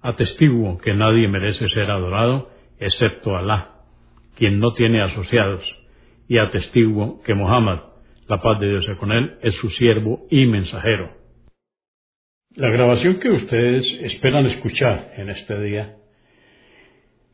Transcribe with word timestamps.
Atestiguo 0.00 0.78
que 0.78 0.94
nadie 0.94 1.28
merece 1.28 1.68
ser 1.68 1.90
adorado 1.90 2.50
excepto 2.78 3.36
Alá, 3.36 3.82
quien 4.36 4.60
no 4.60 4.72
tiene 4.74 5.02
asociados, 5.02 5.64
y 6.28 6.38
atestiguo 6.38 7.20
que 7.22 7.34
Muhammad, 7.34 7.80
la 8.28 8.40
paz 8.40 8.60
de 8.60 8.68
Dios 8.68 8.84
sea 8.84 8.96
con 8.96 9.10
él, 9.10 9.38
es 9.42 9.54
su 9.54 9.70
siervo 9.70 10.26
y 10.30 10.46
mensajero. 10.46 11.16
La 12.54 12.70
grabación 12.70 13.18
que 13.18 13.30
ustedes 13.30 13.90
esperan 14.02 14.46
escuchar 14.46 15.12
en 15.16 15.30
este 15.30 15.60
día 15.60 15.96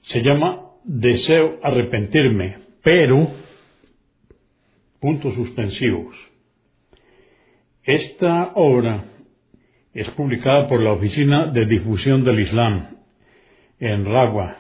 se 0.03 0.23
llama 0.23 0.71
Deseo 0.85 1.59
arrepentirme, 1.63 2.59
pero 2.83 3.29
puntos 5.01 5.35
suspensivos. 5.35 6.15
Esta 7.83 8.53
obra 8.55 9.05
es 9.95 10.11
publicada 10.11 10.67
por 10.67 10.83
la 10.83 10.93
Oficina 10.93 11.47
de 11.47 11.67
Difusión 11.67 12.25
del 12.25 12.41
Islam 12.41 12.89
en 13.79 14.05
Ragua, 14.05 14.57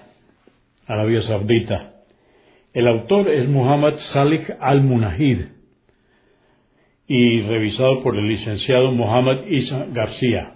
Arabia 0.87 1.23
Saudita. 1.23 1.95
El 2.73 2.87
autor 2.87 3.29
es 3.29 3.49
Muhammad 3.49 3.97
Salih 3.97 4.47
al-Munahid 4.61 5.41
y 7.09 7.41
revisado 7.43 8.03
por 8.03 8.17
el 8.17 8.29
licenciado 8.29 8.93
Muhammad 8.93 9.47
Isa 9.49 9.87
García. 9.93 10.55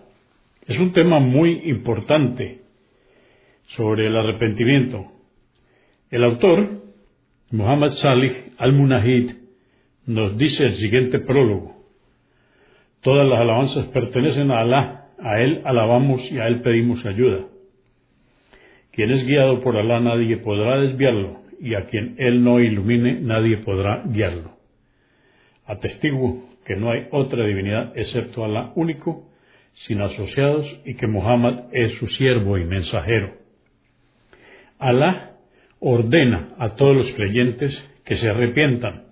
Es 0.67 0.79
un 0.79 0.93
tema 0.93 1.19
muy 1.19 1.69
importante 1.71 2.62
sobre 3.67 4.06
el 4.06 4.17
arrepentimiento. 4.17 5.11
El 6.11 6.23
autor, 6.23 6.84
Muhammad 7.51 7.91
Salih 7.91 8.33
al-Munahid, 8.59 9.33
nos 10.06 10.39
dice 10.39 10.67
el 10.67 10.77
siguiente 10.77 11.19
prólogo. 11.19 11.78
Todas 13.01 13.27
las 13.27 13.41
alabanzas 13.41 13.87
pertenecen 13.87 14.51
a 14.51 14.61
Alá, 14.61 15.09
a 15.19 15.41
Él 15.41 15.63
alabamos 15.65 16.31
y 16.31 16.39
a 16.39 16.47
Él 16.47 16.63
pedimos 16.63 17.05
ayuda. 17.07 17.47
Quien 18.93 19.11
es 19.11 19.25
guiado 19.25 19.61
por 19.61 19.77
Alá 19.77 20.01
nadie 20.01 20.39
podrá 20.39 20.81
desviarlo, 20.81 21.43
y 21.61 21.75
a 21.75 21.87
quien 21.87 22.17
Él 22.19 22.43
no 22.43 22.61
ilumine 22.61 23.21
nadie 23.21 23.59
podrá 23.59 24.03
guiarlo. 24.07 24.56
Atestiguo 25.67 26.49
que 26.65 26.77
no 26.77 26.91
hay 26.91 27.06
otra 27.12 27.47
divinidad 27.47 27.93
excepto 27.97 28.45
Alá 28.45 28.72
único, 28.75 29.28
sin 29.75 30.01
asociados, 30.01 30.81
y 30.84 30.95
que 30.95 31.06
Muhammad 31.06 31.65
es 31.72 31.93
su 31.99 32.09
siervo 32.09 32.59
y 32.59 32.65
mensajero. 32.65 33.34
Alá 34.78 35.37
ordena 35.81 36.55
a 36.59 36.75
todos 36.75 36.97
los 36.97 37.12
creyentes 37.12 37.81
que 38.05 38.17
se 38.17 38.28
arrepientan 38.28 39.05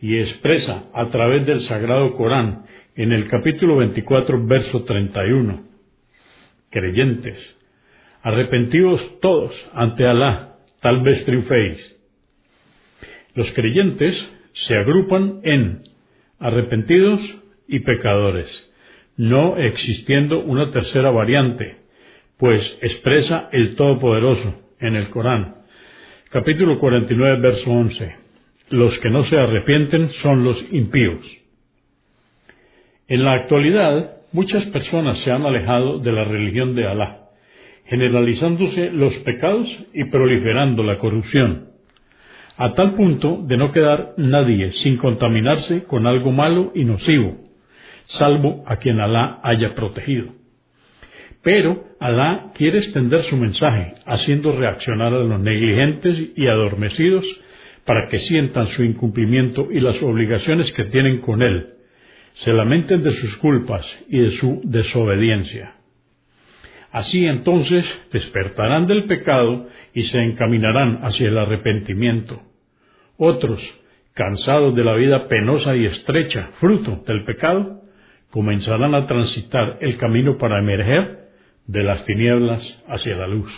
y 0.00 0.18
expresa 0.18 0.84
a 0.92 1.06
través 1.06 1.46
del 1.46 1.60
sagrado 1.60 2.12
Corán 2.12 2.64
en 2.98 3.12
el 3.12 3.28
capítulo 3.28 3.76
24, 3.76 4.44
verso 4.44 4.82
31. 4.82 5.62
Creyentes, 6.68 7.56
arrepentidos 8.22 9.20
todos 9.20 9.54
ante 9.72 10.04
Alá, 10.04 10.56
tal 10.80 11.02
vez 11.02 11.24
triunféis. 11.24 11.96
Los 13.36 13.52
creyentes 13.52 14.28
se 14.52 14.74
agrupan 14.74 15.38
en 15.44 15.84
arrepentidos 16.40 17.20
y 17.68 17.78
pecadores, 17.80 18.68
no 19.16 19.56
existiendo 19.58 20.40
una 20.40 20.70
tercera 20.70 21.12
variante, 21.12 21.76
pues 22.36 22.80
expresa 22.82 23.48
el 23.52 23.76
Todopoderoso 23.76 24.60
en 24.80 24.96
el 24.96 25.08
Corán. 25.10 25.58
Capítulo 26.30 26.76
49, 26.78 27.40
verso 27.42 27.70
11. 27.70 28.16
Los 28.70 28.98
que 28.98 29.08
no 29.08 29.22
se 29.22 29.38
arrepienten 29.38 30.10
son 30.10 30.42
los 30.42 30.60
impíos. 30.72 31.37
En 33.08 33.24
la 33.24 33.32
actualidad, 33.32 34.18
muchas 34.32 34.66
personas 34.66 35.18
se 35.20 35.30
han 35.30 35.42
alejado 35.42 35.98
de 35.98 36.12
la 36.12 36.24
religión 36.24 36.74
de 36.74 36.86
Alá, 36.86 37.30
generalizándose 37.86 38.90
los 38.90 39.16
pecados 39.20 39.66
y 39.94 40.04
proliferando 40.04 40.82
la 40.82 40.98
corrupción, 40.98 41.70
a 42.58 42.74
tal 42.74 42.94
punto 42.94 43.40
de 43.46 43.56
no 43.56 43.72
quedar 43.72 44.12
nadie 44.18 44.72
sin 44.72 44.98
contaminarse 44.98 45.84
con 45.84 46.06
algo 46.06 46.32
malo 46.32 46.70
y 46.74 46.84
nocivo, 46.84 47.38
salvo 48.04 48.62
a 48.66 48.76
quien 48.76 49.00
Alá 49.00 49.40
haya 49.42 49.74
protegido. 49.74 50.34
Pero 51.42 51.84
Alá 52.00 52.50
quiere 52.54 52.76
extender 52.76 53.22
su 53.22 53.38
mensaje, 53.38 53.94
haciendo 54.04 54.52
reaccionar 54.52 55.14
a 55.14 55.24
los 55.24 55.40
negligentes 55.40 56.32
y 56.36 56.46
adormecidos 56.46 57.24
para 57.86 58.06
que 58.08 58.18
sientan 58.18 58.66
su 58.66 58.84
incumplimiento 58.84 59.68
y 59.70 59.80
las 59.80 60.02
obligaciones 60.02 60.70
que 60.72 60.84
tienen 60.84 61.22
con 61.22 61.40
él, 61.40 61.77
se 62.38 62.52
lamenten 62.52 63.02
de 63.02 63.10
sus 63.12 63.36
culpas 63.38 63.84
y 64.08 64.20
de 64.20 64.30
su 64.30 64.60
desobediencia. 64.64 65.74
Así 66.92 67.26
entonces 67.26 68.08
despertarán 68.12 68.86
del 68.86 69.06
pecado 69.06 69.66
y 69.92 70.02
se 70.02 70.18
encaminarán 70.18 71.00
hacia 71.02 71.28
el 71.28 71.36
arrepentimiento. 71.36 72.40
Otros, 73.16 73.60
cansados 74.14 74.74
de 74.76 74.84
la 74.84 74.94
vida 74.94 75.26
penosa 75.26 75.74
y 75.74 75.86
estrecha, 75.86 76.50
fruto 76.60 77.02
del 77.06 77.24
pecado, 77.24 77.82
comenzarán 78.30 78.94
a 78.94 79.06
transitar 79.06 79.78
el 79.80 79.98
camino 79.98 80.38
para 80.38 80.60
emerger 80.60 81.30
de 81.66 81.82
las 81.82 82.04
tinieblas 82.04 82.84
hacia 82.86 83.16
la 83.16 83.26
luz. 83.26 83.52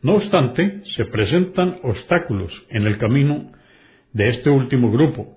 No 0.00 0.14
obstante, 0.14 0.80
se 0.84 1.06
presentan 1.06 1.78
obstáculos 1.82 2.52
en 2.70 2.86
el 2.86 2.98
camino 2.98 3.50
de 4.12 4.28
este 4.28 4.48
último 4.48 4.92
grupo, 4.92 5.36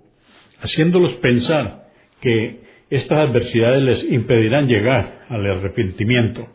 haciéndolos 0.61 1.13
pensar 1.15 1.84
que 2.25 2.59
estas 2.89 3.29
adversidades 3.29 3.83
les 3.83 4.03
impedirán 4.11 4.67
llegar 4.67 5.27
al 5.29 5.45
arrepentimiento. 5.45 6.47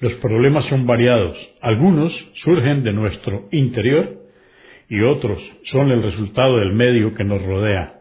Los 0.00 0.14
problemas 0.14 0.64
son 0.64 0.86
variados. 0.86 1.36
Algunos 1.60 2.14
surgen 2.36 2.82
de 2.82 2.94
nuestro 2.94 3.48
interior 3.52 4.18
y 4.88 5.02
otros 5.02 5.38
son 5.64 5.90
el 5.90 6.02
resultado 6.02 6.56
del 6.56 6.72
medio 6.72 7.12
que 7.12 7.22
nos 7.22 7.42
rodea. 7.42 8.00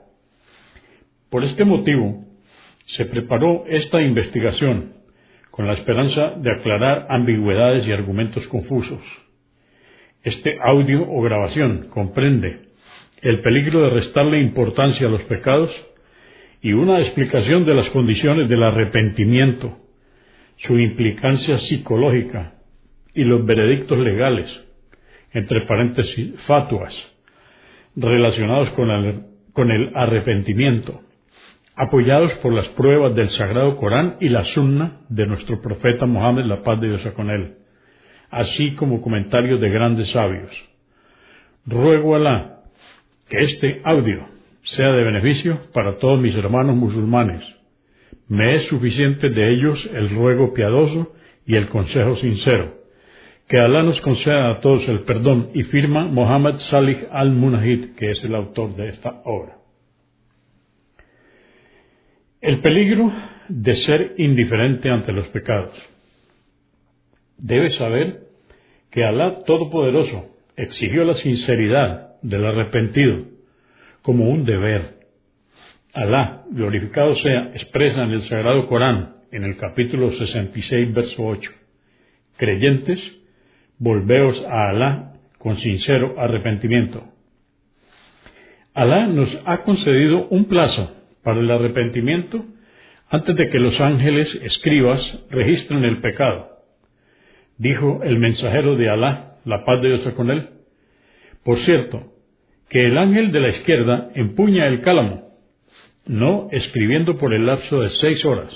Por 1.29 1.44
este 1.44 1.65
motivo, 1.65 2.23
se 2.85 3.03
preparó 3.03 3.65
esta 3.67 4.01
investigación 4.01 4.94
con 5.51 5.67
la 5.67 5.73
esperanza 5.73 6.35
de 6.38 6.51
aclarar 6.51 7.07
ambigüedades 7.09 7.85
y 7.85 7.91
argumentos 7.91 8.47
confusos. 8.47 9.03
Este 10.24 10.57
audio 10.63 11.06
o 11.06 11.21
grabación 11.21 11.88
comprende 11.89 12.69
el 13.21 13.41
peligro 13.41 13.81
de 13.81 13.89
restarle 13.89 14.39
importancia 14.39 15.07
a 15.07 15.09
los 15.09 15.24
pecados 15.24 15.69
y 16.62 16.74
una 16.74 17.00
explicación 17.00 17.66
de 17.66 17.75
las 17.75 17.90
condiciones 17.90 18.50
del 18.50 18.63
arrepentimiento, 18.63 19.78
su 20.57 20.78
implicancia 20.80 21.57
psicológica 21.57 22.56
y 23.13 23.24
los 23.24 23.46
veredictos 23.46 23.98
legales, 23.98 24.66
entre 25.34 25.66
paréntesis, 25.66 26.40
fatuas, 26.48 26.94
relacionados 27.96 28.69
con 28.72 28.90
el, 29.72 29.92
arrepentimiento, 29.96 31.02
apoyados 31.75 32.34
por 32.36 32.54
las 32.54 32.68
pruebas 32.69 33.16
del 33.16 33.30
Sagrado 33.30 33.75
Corán 33.78 34.18
y 34.19 34.30
la 34.30 34.46
Sunna 34.46 35.02
de 35.10 35.28
nuestro 35.28 35.62
profeta 35.62 36.06
Mohammed, 36.06 36.46
la 36.46 36.62
paz 36.62 36.80
de 36.80 36.90
Dios 36.90 37.02
con 37.13 37.30
él, 37.30 37.56
así 38.30 38.72
como 38.75 39.02
comentarios 39.02 39.60
de 39.62 39.69
grandes 39.69 40.10
sabios. 40.12 40.52
Ruego 41.66 42.16
a 42.16 42.18
Alá 42.18 42.52
que 43.30 43.40
este 43.40 43.81
audio 43.84 44.34
sea 44.65 44.91
de 44.91 45.03
beneficio 45.03 45.59
para 45.73 45.97
todos 45.97 46.19
mis 46.19 46.35
hermanos 46.35 46.75
musulmanes. 46.75 47.44
Me 48.27 48.56
es 48.56 48.67
suficiente 48.67 49.29
de 49.29 49.50
ellos 49.50 49.89
el 49.94 50.09
ruego 50.09 50.53
piadoso 50.53 51.13
y 51.45 51.56
el 51.56 51.69
consejo 51.69 52.15
sincero, 52.15 52.73
Que 53.47 53.59
Alá 53.59 53.83
nos 53.83 54.01
conceda 54.01 54.51
a 54.51 54.59
todos 54.59 54.88
el 54.89 55.01
perdón 55.01 55.51
y 55.53 55.62
firma 55.63 56.07
Mohammed 56.07 56.56
Salih 56.56 56.97
al-Munahid, 57.12 57.94
que 57.95 58.09
es 58.09 58.23
el 58.23 58.33
autor 58.33 58.75
de 58.75 58.89
esta 58.89 59.21
obra. 59.23 59.57
El 62.41 62.59
peligro 62.61 63.11
de 63.47 63.75
ser 63.75 64.15
indiferente 64.18 64.89
ante 64.89 65.11
los 65.11 65.27
pecados. 65.27 65.77
Debes 67.38 67.75
saber 67.75 68.21
que 68.89 69.03
Alá 69.03 69.44
Todopoderoso 69.45 70.25
exigió 70.56 71.03
la 71.03 71.13
sinceridad 71.13 72.19
del 72.23 72.45
arrepentido 72.45 73.34
como 74.06 74.30
un 74.30 74.46
deber. 74.46 75.00
Alá, 75.92 76.44
glorificado 76.52 77.16
sea, 77.16 77.50
expresa 77.56 78.04
en 78.04 78.12
el 78.12 78.22
Sagrado 78.22 78.68
Corán, 78.68 79.16
en 79.31 79.44
el 79.44 79.57
capítulo 79.57 80.12
66, 80.12 80.94
verso 80.94 81.25
8, 81.25 81.52
Creyentes, 82.38 83.19
volveos 83.80 84.46
a 84.46 84.69
Alá 84.69 85.13
con 85.40 85.57
sincero 85.57 86.13
arrepentimiento. 86.19 87.04
Alá 88.75 89.07
nos 89.07 89.42
ha 89.46 89.63
concedido 89.63 90.28
un 90.28 90.46
plazo 90.46 90.96
para 91.24 91.40
el 91.40 91.50
arrepentimiento 91.50 92.46
antes 93.10 93.36
de 93.36 93.50
que 93.50 93.57
los 93.57 93.81
ángeles 93.81 94.36
escribas 94.44 95.25
registren 95.31 95.84
el 95.84 95.98
pecado. 95.98 96.60
Dijo 97.57 98.02
el 98.04 98.19
mensajero 98.19 98.75
de 98.75 98.88
Alá, 98.88 99.38
la 99.46 99.66
paz 99.66 99.81
de 99.81 99.88
Dios 99.88 100.13
con 100.13 100.30
él. 100.30 100.50
Por 101.44 101.57
cierto, 101.57 102.14
que 102.69 102.85
el 102.85 102.97
ángel 102.97 103.31
de 103.31 103.39
la 103.39 103.50
izquierda 103.50 104.09
empuña 104.15 104.67
el 104.67 104.81
cálamo, 104.81 105.29
no 106.07 106.50
escribiendo 106.51 107.17
por 107.17 107.33
el 107.33 107.45
lapso 107.45 107.81
de 107.81 107.89
seis 107.89 108.23
horas, 108.25 108.53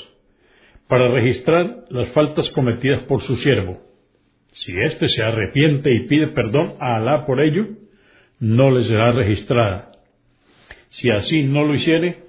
para 0.88 1.10
registrar 1.12 1.86
las 1.90 2.10
faltas 2.10 2.50
cometidas 2.52 3.02
por 3.04 3.22
su 3.22 3.36
siervo. 3.36 3.80
Si 4.52 4.78
éste 4.78 5.08
se 5.10 5.24
arrepiente 5.24 5.94
y 5.94 6.08
pide 6.08 6.28
perdón 6.30 6.74
a 6.80 6.98
Alá 6.98 7.26
por 7.26 7.40
ello, 7.42 7.68
no 8.40 8.72
le 8.72 8.84
será 8.84 9.12
registrada. 9.12 9.92
Si 10.90 11.10
así 11.12 11.44
no 11.44 11.64
lo 11.64 11.76
hiciere, 11.76 12.24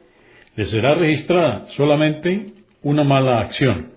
le 0.56 0.64
será 0.64 0.94
registrada 0.94 1.66
solamente 1.68 2.52
una 2.82 3.04
mala 3.04 3.40
acción. 3.40 3.92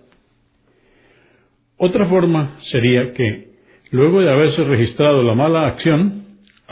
Otra 1.78 2.06
forma 2.06 2.58
sería 2.72 3.12
que, 3.12 3.50
luego 3.92 4.22
de 4.22 4.32
haberse 4.32 4.64
registrado 4.64 5.24
la 5.24 5.36
mala 5.36 5.68
acción, 5.68 6.23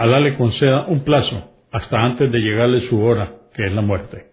Alá 0.02 0.20
le 0.20 0.34
conceda 0.34 0.88
un 0.88 1.04
plazo 1.04 1.52
hasta 1.72 2.04
antes 2.04 2.32
de 2.32 2.40
llegarle 2.40 2.80
su 2.80 3.04
hora, 3.04 3.36
que 3.54 3.68
es 3.68 3.72
la 3.72 3.84
muerte. 3.84 4.32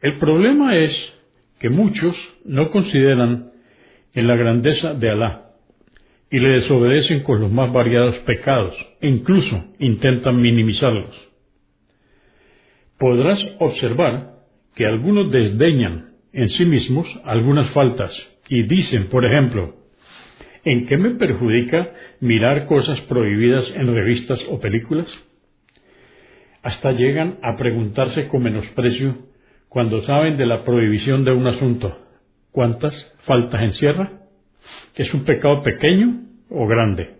El 0.00 0.18
problema 0.18 0.78
es 0.78 1.14
que 1.58 1.68
muchos 1.68 2.16
no 2.46 2.70
consideran 2.70 3.50
en 4.14 4.26
la 4.26 4.34
grandeza 4.34 4.94
de 4.94 5.10
Alá 5.10 5.50
y 6.30 6.38
le 6.38 6.52
desobedecen 6.52 7.22
con 7.22 7.42
los 7.42 7.52
más 7.52 7.70
variados 7.70 8.16
pecados 8.20 8.74
e 9.02 9.08
incluso 9.08 9.62
intentan 9.78 10.40
minimizarlos. 10.40 11.14
Podrás 12.96 13.44
observar 13.58 14.36
que 14.74 14.86
algunos 14.86 15.30
desdeñan 15.30 16.14
en 16.32 16.48
sí 16.48 16.64
mismos 16.64 17.06
algunas 17.24 17.70
faltas 17.72 18.16
y 18.48 18.62
dicen, 18.62 19.10
por 19.10 19.26
ejemplo, 19.26 19.74
¿en 20.64 20.86
qué 20.86 20.96
me 20.96 21.10
perjudica 21.10 21.92
mirar 22.20 22.66
cosas 22.66 23.00
prohibidas 23.02 23.72
en 23.76 23.92
revistas 23.94 24.40
o 24.48 24.60
películas? 24.60 25.06
Hasta 26.62 26.92
llegan 26.92 27.38
a 27.42 27.56
preguntarse 27.56 28.28
con 28.28 28.42
menosprecio 28.42 29.16
cuando 29.68 30.00
saben 30.00 30.36
de 30.36 30.46
la 30.46 30.64
prohibición 30.64 31.24
de 31.24 31.32
un 31.32 31.46
asunto, 31.46 31.98
¿cuántas 32.50 32.94
faltas 33.20 33.62
encierra? 33.62 34.20
¿Es 34.94 35.12
un 35.14 35.24
pecado 35.24 35.62
pequeño 35.62 36.22
o 36.50 36.66
grande? 36.66 37.18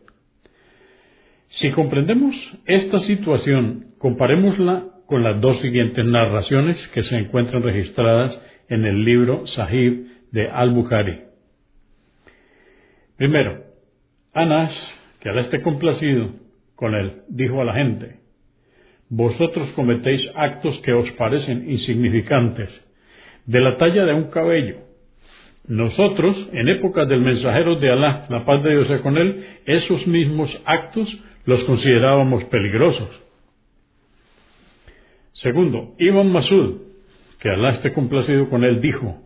Si 1.49 1.70
comprendemos 1.70 2.35
esta 2.67 2.99
situación, 2.99 3.94
comparémosla 3.99 4.87
con 5.06 5.23
las 5.23 5.40
dos 5.40 5.58
siguientes 5.61 6.05
narraciones 6.05 6.87
que 6.88 7.02
se 7.02 7.17
encuentran 7.17 7.62
registradas 7.62 8.38
en 8.69 8.85
el 8.85 9.05
libro 9.05 9.46
Sahib 9.46 10.06
de 10.31 10.49
Al-Bukhari. 10.49 11.27
Primero, 13.18 13.64
Anas, 14.32 14.72
que 15.18 15.28
al 15.28 15.40
esté 15.40 15.60
complacido 15.60 16.30
con 16.76 16.94
él, 16.94 17.22
dijo 17.28 17.60
a 17.60 17.64
la 17.64 17.74
gente, 17.74 18.20
vosotros 19.08 19.72
cometéis 19.72 20.24
actos 20.36 20.78
que 20.82 20.92
os 20.92 21.10
parecen 21.12 21.68
insignificantes, 21.68 22.70
de 23.44 23.60
la 23.60 23.76
talla 23.76 24.04
de 24.04 24.14
un 24.14 24.30
cabello. 24.30 24.76
Nosotros, 25.66 26.48
en 26.52 26.68
épocas 26.68 27.08
del 27.08 27.20
mensajero 27.20 27.74
de 27.74 27.90
Alá, 27.90 28.26
la 28.28 28.44
paz 28.44 28.62
de 28.62 28.70
Dios 28.70 28.86
sea 28.86 29.02
con 29.02 29.18
él, 29.18 29.44
esos 29.66 30.06
mismos 30.06 30.62
actos 30.64 31.20
los 31.44 31.64
considerábamos 31.64 32.44
peligrosos. 32.44 33.10
Segundo, 35.32 35.96
Ibn 35.98 36.30
Masud, 36.30 36.82
que 37.40 37.50
Alá 37.50 37.70
esté 37.70 37.92
complacido 37.92 38.48
con 38.48 38.62
él, 38.62 38.80
dijo, 38.80 39.20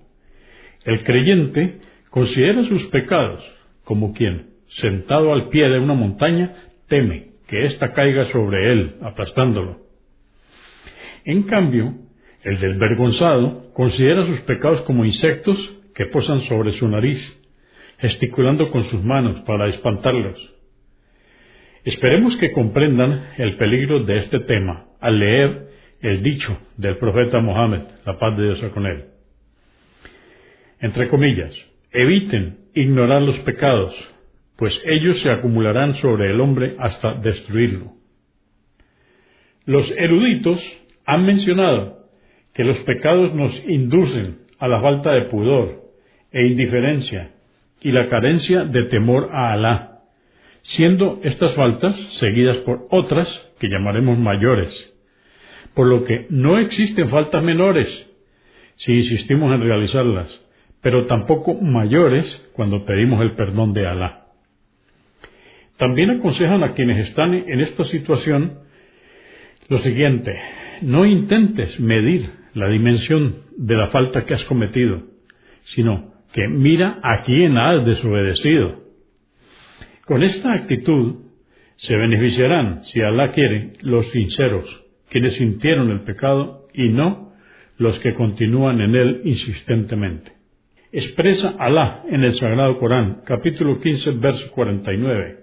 el 0.87 1.05
creyente 1.05 1.81
considera 2.09 2.65
sus 2.65 2.85
pecados 2.85 3.45
como 3.85 4.13
quien, 4.13 4.51
sentado 4.69 5.33
al 5.33 5.49
pie 5.49 5.69
de 5.69 5.79
una 5.79 5.95
montaña, 5.95 6.55
teme 6.89 7.27
que 7.47 7.65
ésta 7.65 7.93
caiga 7.93 8.25
sobre 8.27 8.73
él, 8.73 8.97
aplastándolo. 9.03 9.81
En 11.25 11.45
cambio, 11.45 11.95
el 12.43 12.59
desvergonzado 12.59 13.73
considera 13.73 14.27
sus 14.27 14.41
pecados 14.41 14.83
como 14.83 15.05
insectos 15.05 15.59
que 15.95 16.07
posan 16.07 16.41
sobre 16.41 16.73
su 16.73 16.89
nariz, 16.89 17.21
gesticulando 17.99 18.71
con 18.71 18.85
sus 18.85 19.03
manos 19.05 19.43
para 19.43 19.69
espantarlos. 19.69 20.53
Esperemos 21.85 22.37
que 22.37 22.53
comprendan 22.53 23.33
el 23.39 23.57
peligro 23.57 24.05
de 24.05 24.19
este 24.19 24.41
tema 24.41 24.87
al 25.01 25.19
leer 25.19 25.69
el 26.01 26.23
dicho 26.23 26.59
del 26.77 26.97
profeta 26.97 27.41
Mohammed, 27.41 27.83
la 28.05 28.19
paz 28.19 28.37
de 28.37 28.45
Dios 28.45 28.63
con 28.73 28.87
él. 28.87 29.05
Entre 30.81 31.09
comillas, 31.09 31.55
eviten 31.93 32.59
ignorar 32.75 33.23
los 33.23 33.39
pecados, 33.41 33.95
pues 34.57 34.81
ellos 34.85 35.21
se 35.21 35.31
acumularán 35.31 35.95
sobre 35.97 36.31
el 36.31 36.41
hombre 36.41 36.77
hasta 36.79 37.15
destruirlo. 37.15 37.93
Los 39.65 39.91
eruditos 39.97 40.61
han 41.05 41.25
mencionado 41.25 42.09
que 42.53 42.65
los 42.65 42.79
pecados 42.81 43.35
nos 43.35 43.67
inducen 43.67 44.39
a 44.59 44.69
la 44.69 44.81
falta 44.81 45.13
de 45.13 45.27
pudor 45.27 45.83
e 46.31 46.47
indiferencia 46.47 47.33
y 47.81 47.93
la 47.93 48.09
carencia 48.09 48.65
de 48.65 48.85
temor 48.85 49.31
a 49.33 49.53
Alá, 49.53 50.03
siendo 50.63 51.21
estas 51.23 51.55
faltas 51.55 51.97
seguidas 52.15 52.59
por 52.59 52.87
otras 52.91 53.53
que 53.59 53.69
llamaremos 53.69 54.19
mayores 54.19 54.93
por 55.75 55.87
lo 55.87 56.05
que 56.05 56.27
no 56.31 56.59
existen 56.59 57.09
faltas 57.11 57.43
menores 57.43 58.09
si 58.77 58.93
insistimos 58.93 59.55
en 59.55 59.63
realizarlas, 59.63 60.41
pero 60.83 61.07
tampoco 61.07 61.55
mayores 61.55 62.51
cuando 62.53 62.85
pedimos 62.85 63.23
el 63.23 63.35
perdón 63.35 63.73
de 63.73 63.87
Alá. 63.87 64.27
También 65.79 66.11
aconsejan 66.11 66.63
a 66.63 66.75
quienes 66.75 67.09
están 67.09 67.33
en 67.33 67.61
esta 67.61 67.85
situación 67.85 68.59
lo 69.69 69.79
siguiente, 69.79 70.39
no 70.83 71.07
intentes 71.07 71.81
medir 71.81 72.31
la 72.53 72.69
dimensión 72.69 73.37
de 73.57 73.77
la 73.77 73.89
falta 73.89 74.27
que 74.27 74.35
has 74.35 74.45
cometido, 74.45 75.05
sino 75.63 76.13
que 76.33 76.49
mira 76.49 76.99
a 77.03 77.23
quién 77.23 77.57
has 77.57 77.87
desobedecido. 77.87 78.83
Con 80.05 80.23
esta 80.23 80.53
actitud 80.53 81.21
se 81.77 81.97
beneficiarán, 81.97 82.83
si 82.85 83.01
Alá 83.01 83.33
quiere, 83.33 83.75
los 83.81 84.11
sinceros, 84.11 84.85
quienes 85.09 85.37
sintieron 85.37 85.91
el 85.91 86.01
pecado 86.01 86.67
y 86.75 86.89
no 86.89 87.33
los 87.79 87.99
que 88.01 88.15
continúan 88.15 88.81
en 88.81 88.95
él 88.95 89.21
insistentemente. 89.25 90.42
Expresa 90.95 91.57
Alá 91.59 92.05
en 92.07 92.23
el 92.23 92.35
Sagrado 92.35 92.77
Corán, 92.77 93.23
capítulo 93.25 93.81
15, 93.81 94.11
verso 94.11 94.53
49. 94.53 95.39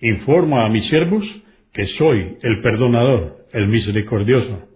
Informa 0.00 0.64
a 0.64 0.68
mis 0.68 0.86
siervos 0.86 1.28
que 1.72 1.86
soy 1.86 2.38
el 2.40 2.60
perdonador, 2.60 3.46
el 3.52 3.66
misericordioso. 3.66 4.68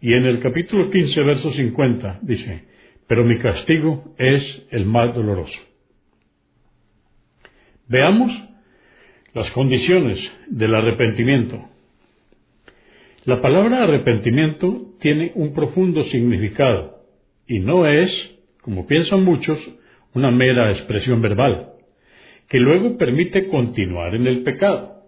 Y 0.00 0.14
en 0.14 0.24
el 0.24 0.40
capítulo 0.40 0.88
15, 0.88 1.22
verso 1.22 1.50
50 1.50 2.20
dice, 2.22 2.64
pero 3.06 3.24
mi 3.24 3.36
castigo 3.36 4.14
es 4.16 4.66
el 4.70 4.86
más 4.86 5.14
doloroso. 5.14 5.58
Veamos 7.88 8.32
las 9.34 9.50
condiciones 9.50 10.32
del 10.48 10.74
arrepentimiento. 10.74 11.62
La 13.26 13.42
palabra 13.42 13.84
arrepentimiento 13.84 14.94
tiene 14.98 15.32
un 15.34 15.52
profundo 15.52 16.04
significado 16.04 17.04
y 17.46 17.58
no 17.58 17.86
es, 17.86 18.37
como 18.68 18.86
piensan 18.86 19.24
muchos, 19.24 19.58
una 20.12 20.30
mera 20.30 20.70
expresión 20.70 21.22
verbal, 21.22 21.70
que 22.50 22.58
luego 22.58 22.98
permite 22.98 23.46
continuar 23.46 24.14
en 24.14 24.26
el 24.26 24.42
pecado. 24.42 25.04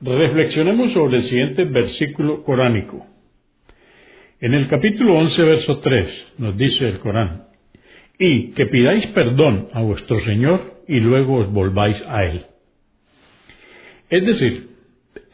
Reflexionemos 0.00 0.92
sobre 0.92 1.16
el 1.16 1.24
siguiente 1.24 1.64
versículo 1.64 2.44
coránico. 2.44 3.04
En 4.40 4.54
el 4.54 4.68
capítulo 4.68 5.18
11, 5.18 5.42
verso 5.42 5.78
3, 5.80 6.34
nos 6.38 6.56
dice 6.56 6.86
el 6.86 7.00
Corán, 7.00 7.48
y 8.20 8.52
que 8.52 8.66
pidáis 8.66 9.04
perdón 9.08 9.66
a 9.72 9.82
vuestro 9.82 10.20
Señor 10.20 10.84
y 10.86 11.00
luego 11.00 11.38
os 11.38 11.52
volváis 11.52 12.00
a 12.06 12.22
Él. 12.22 12.46
Es 14.10 14.24
decir, 14.24 14.68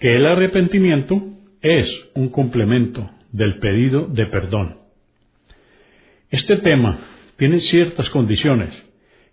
que 0.01 0.17
el 0.17 0.25
arrepentimiento 0.25 1.23
es 1.61 2.11
un 2.15 2.31
complemento 2.31 3.11
del 3.31 3.59
pedido 3.59 4.07
de 4.07 4.25
perdón. 4.25 4.79
Este 6.31 6.57
tema 6.57 6.99
tiene 7.37 7.61
ciertas 7.61 8.09
condiciones 8.11 8.75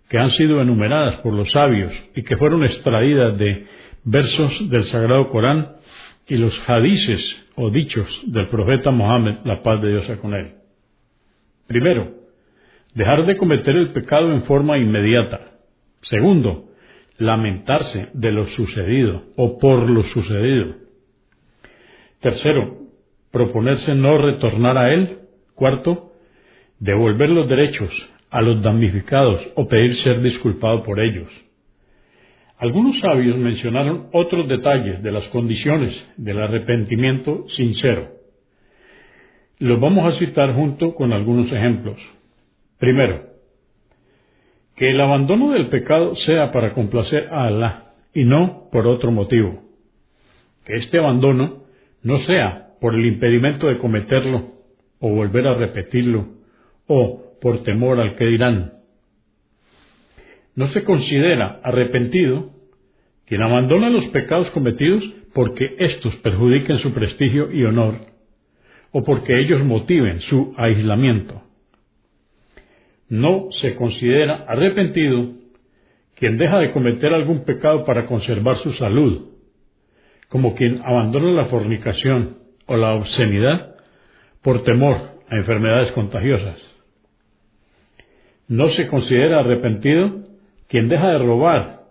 que 0.08 0.18
han 0.18 0.30
sido 0.32 0.60
enumeradas 0.60 1.16
por 1.16 1.32
los 1.32 1.50
sabios 1.50 1.92
y 2.14 2.22
que 2.22 2.36
fueron 2.36 2.64
extraídas 2.64 3.38
de 3.38 3.66
versos 4.04 4.70
del 4.70 4.84
Sagrado 4.84 5.28
Corán 5.28 5.76
y 6.28 6.36
los 6.36 6.58
hadices 6.68 7.44
o 7.56 7.70
dichos 7.70 8.22
del 8.26 8.48
profeta 8.48 8.90
Mohammed, 8.90 9.38
la 9.44 9.62
paz 9.62 9.80
de 9.80 9.90
Dios 9.90 10.06
con 10.20 10.34
él. 10.34 10.54
Primero, 11.66 12.12
dejar 12.94 13.24
de 13.24 13.36
cometer 13.36 13.76
el 13.76 13.92
pecado 13.92 14.32
en 14.32 14.44
forma 14.44 14.76
inmediata. 14.76 15.58
Segundo, 16.02 16.68
lamentarse 17.16 18.10
de 18.12 18.32
lo 18.32 18.46
sucedido 18.46 19.24
o 19.36 19.58
por 19.58 19.88
lo 19.88 20.02
sucedido. 20.02 20.74
Tercero, 22.20 22.78
proponerse 23.30 23.94
no 23.94 24.18
retornar 24.18 24.76
a 24.76 24.92
él. 24.92 25.18
Cuarto, 25.54 26.13
devolver 26.78 27.30
los 27.30 27.48
derechos 27.48 27.90
a 28.30 28.42
los 28.42 28.62
damnificados 28.62 29.40
o 29.54 29.68
pedir 29.68 29.94
ser 29.96 30.20
disculpado 30.20 30.82
por 30.82 31.00
ellos. 31.00 31.28
Algunos 32.58 32.98
sabios 32.98 33.36
mencionaron 33.36 34.08
otros 34.12 34.48
detalles 34.48 35.02
de 35.02 35.12
las 35.12 35.28
condiciones 35.28 36.12
del 36.16 36.40
arrepentimiento 36.40 37.48
sincero. 37.48 38.10
Los 39.58 39.80
vamos 39.80 40.06
a 40.06 40.16
citar 40.16 40.54
junto 40.54 40.94
con 40.94 41.12
algunos 41.12 41.52
ejemplos. 41.52 41.98
Primero, 42.78 43.34
que 44.76 44.90
el 44.90 45.00
abandono 45.00 45.52
del 45.52 45.68
pecado 45.68 46.14
sea 46.16 46.50
para 46.50 46.72
complacer 46.72 47.28
a 47.32 47.46
Alá 47.46 47.84
y 48.12 48.24
no 48.24 48.68
por 48.72 48.86
otro 48.86 49.12
motivo. 49.12 49.62
Que 50.64 50.76
este 50.76 50.98
abandono 50.98 51.64
no 52.02 52.18
sea 52.18 52.74
por 52.80 52.94
el 52.94 53.06
impedimento 53.06 53.68
de 53.68 53.78
cometerlo 53.78 54.42
o 55.00 55.10
volver 55.10 55.46
a 55.46 55.54
repetirlo 55.54 56.28
o 56.86 57.38
por 57.40 57.62
temor 57.62 58.00
al 58.00 58.16
que 58.16 58.24
dirán. 58.26 58.72
No 60.54 60.66
se 60.66 60.84
considera 60.84 61.60
arrepentido 61.62 62.50
quien 63.26 63.42
abandona 63.42 63.90
los 63.90 64.06
pecados 64.06 64.50
cometidos 64.50 65.02
porque 65.32 65.76
éstos 65.78 66.14
perjudiquen 66.16 66.78
su 66.78 66.92
prestigio 66.92 67.50
y 67.50 67.64
honor, 67.64 68.06
o 68.92 69.02
porque 69.02 69.40
ellos 69.40 69.64
motiven 69.64 70.20
su 70.20 70.54
aislamiento. 70.56 71.42
No 73.08 73.48
se 73.50 73.74
considera 73.74 74.44
arrepentido 74.46 75.32
quien 76.14 76.38
deja 76.38 76.58
de 76.58 76.70
cometer 76.70 77.12
algún 77.12 77.44
pecado 77.44 77.84
para 77.84 78.06
conservar 78.06 78.56
su 78.58 78.72
salud, 78.72 79.30
como 80.28 80.54
quien 80.54 80.80
abandona 80.84 81.32
la 81.32 81.46
fornicación 81.46 82.38
o 82.66 82.76
la 82.76 82.94
obscenidad 82.94 83.74
por 84.42 84.62
temor 84.62 84.98
a 85.28 85.36
enfermedades 85.36 85.90
contagiosas. 85.92 86.73
No 88.48 88.68
se 88.68 88.88
considera 88.88 89.40
arrepentido 89.40 90.20
quien 90.68 90.88
deja 90.88 91.12
de 91.12 91.18
robar 91.18 91.84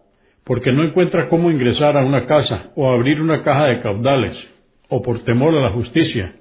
porque 0.44 0.72
no 0.74 0.84
encuentra 0.84 1.30
cómo 1.30 1.52
ingresar 1.52 1.98
a 1.98 2.04
una 2.04 2.26
casa 2.26 2.72
o 2.76 2.90
abrir 2.90 3.22
una 3.22 3.44
caja 3.44 3.68
de 3.68 3.80
caudales, 3.80 4.50
o 4.90 5.02
por 5.02 5.24
temor 5.24 5.56
a 5.56 5.62
la 5.62 5.72
justicia. 5.72 6.34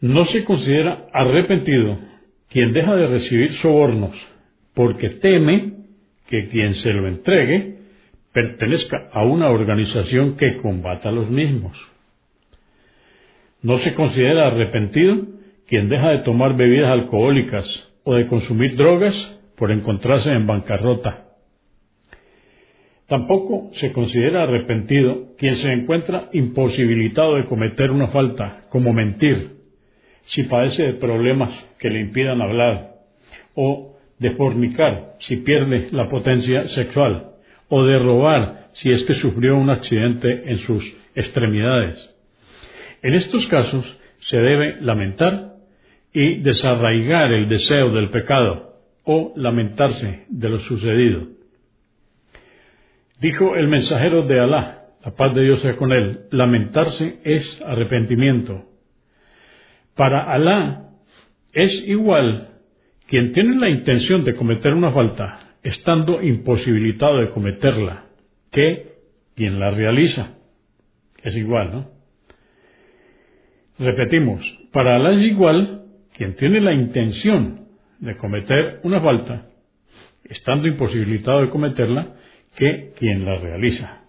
No 0.00 0.24
se 0.26 0.44
considera 0.44 1.06
arrepentido 1.12 1.98
quien 2.48 2.72
deja 2.72 2.94
de 2.94 3.08
recibir 3.08 3.52
sobornos, 3.54 4.16
porque 4.74 5.10
teme 5.10 5.72
que 6.28 6.46
quien 6.48 6.74
se 6.74 6.92
lo 6.92 7.08
entregue 7.08 7.78
pertenezca 8.32 9.08
a 9.12 9.24
una 9.24 9.50
organización 9.50 10.36
que 10.36 10.56
combata 10.58 11.08
a 11.08 11.12
los 11.12 11.30
mismos. 11.30 11.76
No 13.62 13.76
se 13.78 13.94
considera 13.94 14.48
arrepentido 14.48 15.26
quien 15.66 15.88
deja 15.88 16.10
de 16.10 16.18
tomar 16.18 16.56
bebidas 16.56 16.90
alcohólicas 16.90 17.93
o 18.04 18.14
de 18.14 18.26
consumir 18.26 18.76
drogas 18.76 19.14
por 19.56 19.72
encontrarse 19.72 20.30
en 20.30 20.46
bancarrota 20.46 21.24
Tampoco 23.06 23.70
se 23.74 23.92
considera 23.92 24.44
arrepentido 24.44 25.34
quien 25.36 25.56
se 25.56 25.72
encuentra 25.72 26.30
imposibilitado 26.32 27.36
de 27.36 27.44
cometer 27.44 27.90
una 27.90 28.08
falta, 28.08 28.64
como 28.70 28.94
mentir, 28.94 29.58
si 30.24 30.44
padece 30.44 30.84
de 30.84 30.94
problemas 30.94 31.50
que 31.78 31.90
le 31.90 32.00
impidan 32.00 32.40
hablar, 32.40 32.94
o 33.54 33.98
de 34.18 34.30
fornicar 34.32 35.16
si 35.18 35.36
pierde 35.36 35.88
la 35.92 36.08
potencia 36.08 36.66
sexual, 36.68 37.32
o 37.68 37.84
de 37.84 37.98
robar 37.98 38.68
si 38.72 38.90
es 38.90 39.02
que 39.04 39.14
sufrió 39.14 39.56
un 39.56 39.68
accidente 39.68 40.50
en 40.50 40.58
sus 40.58 40.96
extremidades. 41.14 42.10
En 43.02 43.12
estos 43.12 43.46
casos 43.48 43.98
se 44.20 44.38
debe 44.38 44.80
lamentar 44.80 45.53
y 46.14 46.40
desarraigar 46.40 47.32
el 47.32 47.48
deseo 47.48 47.92
del 47.92 48.08
pecado 48.10 48.78
o 49.02 49.32
lamentarse 49.36 50.24
de 50.28 50.48
lo 50.48 50.58
sucedido. 50.60 51.26
Dijo 53.20 53.56
el 53.56 53.66
mensajero 53.68 54.22
de 54.22 54.38
Alá, 54.38 54.84
la 55.04 55.14
paz 55.14 55.34
de 55.34 55.42
Dios 55.42 55.60
sea 55.60 55.76
con 55.76 55.92
él, 55.92 56.26
lamentarse 56.30 57.18
es 57.24 57.60
arrepentimiento. 57.66 58.64
Para 59.96 60.32
Alá 60.32 60.90
es 61.52 61.86
igual 61.86 62.60
quien 63.08 63.32
tiene 63.32 63.56
la 63.56 63.68
intención 63.68 64.24
de 64.24 64.36
cometer 64.36 64.72
una 64.72 64.92
falta, 64.92 65.56
estando 65.62 66.22
imposibilitado 66.22 67.18
de 67.18 67.30
cometerla, 67.30 68.06
que 68.50 68.94
quien 69.34 69.58
la 69.58 69.70
realiza. 69.70 70.34
Es 71.22 71.36
igual, 71.36 71.72
¿no? 71.72 71.90
Repetimos, 73.78 74.42
para 74.72 74.96
Alá 74.96 75.12
es 75.12 75.22
igual 75.22 75.83
quien 76.14 76.34
tiene 76.36 76.60
la 76.60 76.72
intención 76.72 77.66
de 77.98 78.16
cometer 78.16 78.80
una 78.84 79.00
falta, 79.00 79.46
estando 80.24 80.68
imposibilitado 80.68 81.42
de 81.42 81.50
cometerla, 81.50 82.14
que 82.56 82.92
quien 82.96 83.24
la 83.24 83.38
realiza. 83.38 84.04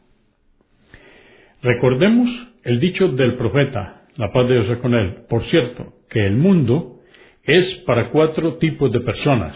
Recordemos 1.61 2.29
el 2.63 2.79
dicho 2.79 3.07
del 3.09 3.35
profeta, 3.35 4.03
la 4.17 4.31
paz 4.31 4.47
de 4.47 4.61
Dios 4.61 4.77
con 4.79 4.93
él, 4.93 5.25
por 5.27 5.43
cierto, 5.45 5.93
que 6.09 6.25
el 6.25 6.37
mundo 6.37 7.01
es 7.43 7.75
para 7.85 8.09
cuatro 8.09 8.57
tipos 8.57 8.91
de 8.91 8.99
personas. 9.01 9.55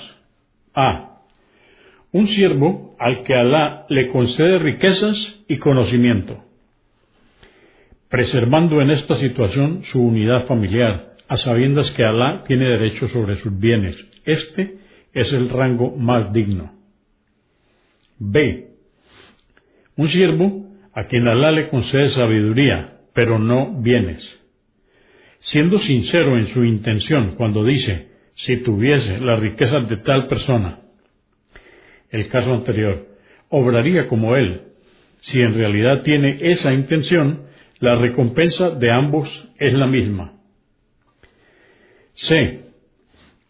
A. 0.73 1.21
Un 2.11 2.27
siervo 2.27 2.95
al 2.97 3.23
que 3.23 3.35
Alá 3.35 3.85
le 3.89 4.07
concede 4.07 4.57
riquezas 4.57 5.43
y 5.47 5.57
conocimiento, 5.57 6.43
preservando 8.09 8.81
en 8.81 8.89
esta 8.89 9.15
situación 9.15 9.83
su 9.83 10.01
unidad 10.01 10.45
familiar, 10.47 11.08
a 11.29 11.37
sabiendas 11.37 11.89
que 11.91 12.03
Alá 12.03 12.43
tiene 12.45 12.65
derecho 12.65 13.07
sobre 13.07 13.35
sus 13.37 13.57
bienes. 13.57 14.05
Este 14.25 14.79
es 15.13 15.31
el 15.31 15.47
rango 15.49 15.95
más 15.95 16.33
digno. 16.33 16.73
B 18.17 18.69
un 19.99 20.07
siervo 20.07 20.65
a 20.93 21.07
quien 21.07 21.27
Alá 21.27 21.51
le 21.51 21.67
concede 21.67 22.07
sabiduría, 22.11 22.99
pero 23.13 23.37
no 23.37 23.81
bienes. 23.81 24.23
Siendo 25.39 25.77
sincero 25.77 26.37
en 26.37 26.47
su 26.47 26.63
intención 26.63 27.35
cuando 27.35 27.65
dice, 27.65 28.07
si 28.33 28.63
tuviese 28.63 29.19
la 29.19 29.35
riqueza 29.35 29.81
de 29.81 29.97
tal 29.97 30.27
persona, 30.27 30.79
el 32.09 32.29
caso 32.29 32.53
anterior, 32.53 33.07
obraría 33.49 34.07
como 34.07 34.37
él. 34.37 34.61
Si 35.17 35.41
en 35.41 35.53
realidad 35.53 36.01
tiene 36.01 36.37
esa 36.43 36.71
intención, 36.71 37.47
la 37.81 37.95
recompensa 37.95 38.69
de 38.69 38.89
ambos 38.89 39.49
es 39.59 39.73
la 39.73 39.87
misma. 39.87 40.38
C. 42.13 42.65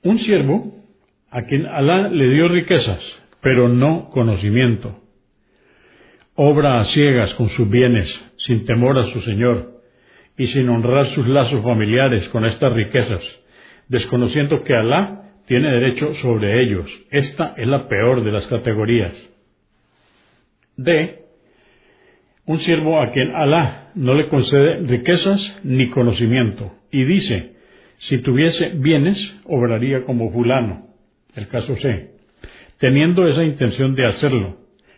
Un 0.03 0.19
siervo 0.19 0.73
a 1.29 1.43
quien 1.43 1.65
Alá 1.65 2.09
le 2.09 2.29
dio 2.29 2.47
riquezas, 2.47 3.19
pero 3.41 3.69
no 3.69 4.09
conocimiento 4.09 4.99
obra 6.41 6.79
a 6.79 6.85
ciegas 6.85 7.33
con 7.33 7.49
sus 7.49 7.69
bienes, 7.69 8.07
sin 8.37 8.63
temor 8.63 8.97
a 8.97 9.03
su 9.03 9.19
Señor, 9.23 9.81
y 10.37 10.47
sin 10.47 10.69
honrar 10.69 11.07
sus 11.07 11.27
lazos 11.27 11.61
familiares 11.61 12.29
con 12.29 12.45
estas 12.45 12.71
riquezas, 12.71 13.21
desconociendo 13.89 14.63
que 14.63 14.73
Alá 14.73 15.33
tiene 15.47 15.69
derecho 15.69 16.13
sobre 16.15 16.61
ellos. 16.61 16.89
Esta 17.11 17.55
es 17.57 17.67
la 17.67 17.89
peor 17.89 18.23
de 18.23 18.31
las 18.31 18.47
categorías. 18.47 19.13
D. 20.77 21.25
Un 22.45 22.59
siervo 22.59 23.01
a 23.01 23.11
quien 23.11 23.35
Alá 23.35 23.91
no 23.95 24.13
le 24.13 24.29
concede 24.29 24.77
riquezas 24.87 25.59
ni 25.65 25.89
conocimiento, 25.89 26.71
y 26.89 27.03
dice, 27.03 27.57
si 27.99 28.19
tuviese 28.19 28.69
bienes, 28.69 29.39
obraría 29.45 30.03
como 30.03 30.31
fulano. 30.31 30.87
El 31.35 31.47
caso 31.47 31.75
C. 31.75 32.15
Teniendo 32.77 33.27
esa 33.27 33.43
intención 33.43 33.93
de 33.93 34.05
hacerlo, 34.05 34.57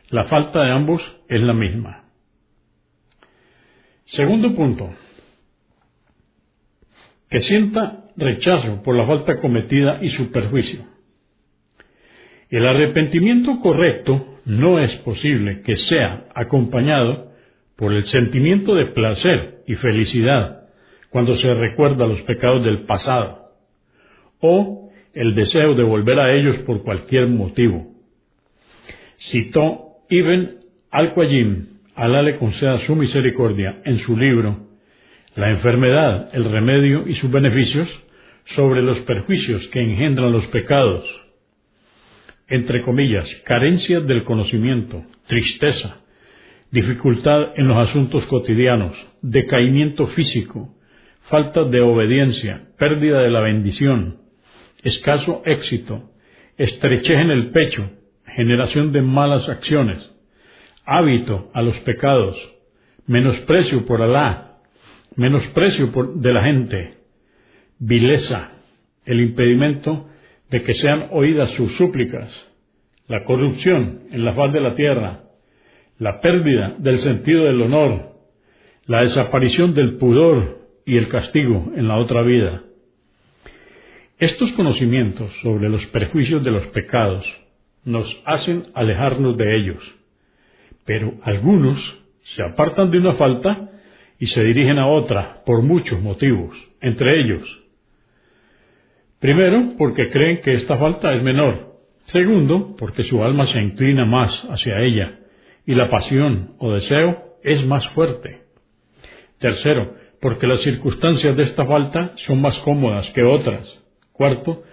la 0.10 0.26
falta 0.26 0.64
de 0.64 0.72
ambos 0.72 1.02
es 1.28 1.42
la 1.42 1.54
misma. 1.54 2.06
Segundo 4.06 4.54
punto, 4.54 4.94
que 7.30 7.40
sienta 7.40 8.06
rechazo 8.18 8.84
por 8.84 8.96
la 8.96 9.08
falta 9.08 9.40
cometida 9.40 10.00
y 10.02 10.10
su 10.10 10.32
perjuicio. 10.32 10.86
El 12.50 12.68
arrepentimiento 12.68 13.60
correcto 13.60 14.40
no 14.46 14.80
es 14.80 14.96
posible 14.98 15.62
que 15.62 15.78
sea 15.78 16.26
acompañado 16.36 17.32
por 17.78 17.94
el 17.94 18.06
sentimiento 18.06 18.76
de 18.76 18.88
placer 18.88 19.64
y 19.66 19.76
felicidad 19.76 20.61
cuando 21.12 21.36
se 21.36 21.54
recuerda 21.54 22.08
los 22.08 22.22
pecados 22.22 22.64
del 22.64 22.84
pasado, 22.86 23.52
o 24.40 24.90
el 25.14 25.36
deseo 25.36 25.76
de 25.76 25.84
volver 25.84 26.20
a 26.20 26.34
ellos 26.34 26.60
por 26.60 26.84
cualquier 26.84 27.28
motivo. 27.28 27.88
Citó 29.18 29.98
Ibn 30.10 30.50
al-Qayyim, 30.90 31.68
Alá 31.96 32.22
le 32.22 32.38
conceda 32.38 32.80
su 32.80 32.96
misericordia, 32.96 33.82
en 33.84 33.98
su 34.00 34.18
libro 34.18 34.68
La 35.36 35.50
enfermedad, 35.50 36.30
el 36.34 36.46
remedio 36.46 37.08
y 37.08 37.14
sus 37.16 37.30
beneficios, 37.30 37.90
sobre 38.46 38.82
los 38.82 39.00
perjuicios 39.02 39.68
que 39.68 39.82
engendran 39.82 40.32
los 40.32 40.48
pecados, 40.48 41.06
entre 42.48 42.82
comillas, 42.82 43.30
carencia 43.46 44.00
del 44.00 44.24
conocimiento, 44.24 45.04
tristeza, 45.28 45.98
dificultad 46.72 47.60
en 47.60 47.68
los 47.68 47.78
asuntos 47.78 48.26
cotidianos, 48.28 48.96
decaimiento 49.22 50.08
físico, 50.08 50.74
falta 51.24 51.64
de 51.64 51.82
obediencia, 51.82 52.68
pérdida 52.78 53.20
de 53.20 53.32
la 53.32 53.42
bendición, 53.42 54.18
escaso 54.84 55.42
éxito, 55.46 56.12
estrechez 56.58 57.20
en 57.20 57.32
el 57.32 57.52
pecho, 57.52 57.90
generación 58.26 58.92
de 58.92 59.02
malas 59.02 59.48
acciones, 59.50 60.12
hábito 60.86 61.52
a 61.54 61.62
los 61.62 61.78
pecados, 61.80 62.38
menosprecio 63.06 63.86
por 63.86 64.02
Alá, 64.02 64.60
menosprecio 65.16 65.92
por, 65.92 66.16
de 66.16 66.34
la 66.34 66.44
gente, 66.44 66.94
vileza, 67.80 68.52
el 69.06 69.20
impedimento 69.20 70.08
de 70.50 70.64
que 70.64 70.74
sean 70.74 71.08
oídas 71.12 71.52
sus 71.52 71.76
súplicas, 71.78 72.30
la 73.08 73.24
corrupción 73.24 74.04
en 74.12 74.26
la 74.26 74.34
faz 74.34 74.54
de 74.54 74.62
la 74.62 74.74
tierra, 74.74 75.24
la 75.98 76.20
pérdida 76.22 76.76
del 76.78 76.98
sentido 77.00 77.46
del 77.46 77.62
honor, 77.62 78.16
la 78.86 79.02
desaparición 79.02 79.74
del 79.74 79.98
pudor 79.98 80.61
y 80.86 80.98
el 80.98 81.08
castigo 81.08 81.72
en 81.76 81.88
la 81.88 81.98
otra 81.98 82.22
vida. 82.22 82.64
Estos 84.18 84.52
conocimientos 84.54 85.32
sobre 85.42 85.70
los 85.70 85.86
prejuicios 85.88 86.44
de 86.44 86.52
los 86.52 86.68
pecados 86.68 87.26
nos 87.84 88.22
hacen 88.26 88.66
alejarnos 88.74 89.38
de 89.38 89.56
ellos, 89.56 89.96
pero 90.86 91.16
algunos 91.24 91.80
se 92.20 92.44
apartan 92.44 92.92
de 92.92 93.00
una 93.00 93.14
falta 93.14 93.72
y 94.20 94.28
se 94.28 94.44
dirigen 94.44 94.78
a 94.78 94.88
otra 94.88 95.42
por 95.46 95.64
muchos 95.64 96.00
motivos, 96.02 96.56
entre 96.82 97.22
ellos 97.22 97.62
Primero, 99.22 99.76
porque 99.78 100.10
creen 100.10 100.42
que 100.42 100.54
esta 100.54 100.80
falta 100.80 101.14
es 101.14 101.22
menor. 101.22 101.78
Segundo, 102.06 102.76
porque 102.76 103.04
su 103.04 103.24
alma 103.24 103.46
se 103.46 103.62
inclina 103.62 104.04
más 104.04 104.32
hacia 104.50 104.80
ella 104.80 105.20
y 105.64 105.76
la 105.76 105.90
pasión 105.90 106.56
o 106.58 106.74
deseo 106.74 107.38
es 107.44 107.64
más 107.68 107.88
fuerte. 107.90 108.42
Tercero, 109.38 109.94
porque 110.22 110.48
las 110.48 110.62
circunstancias 110.62 111.36
de 111.36 111.44
esta 111.44 111.66
falta 111.66 112.14
son 112.16 112.40
más 112.42 112.58
cómodas 112.60 113.10
que 113.12 113.24
otras. 113.24 113.82
Cuarto, 114.14 114.64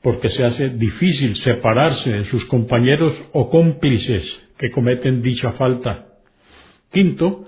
porque 0.00 0.28
se 0.28 0.44
hace 0.44 0.70
difícil 0.70 1.36
separarse 1.36 2.10
de 2.10 2.24
sus 2.24 2.44
compañeros 2.46 3.12
o 3.32 3.50
cómplices 3.50 4.48
que 4.56 4.70
cometen 4.70 5.20
dicha 5.20 5.52
falta. 5.52 6.06
Quinto, 6.90 7.44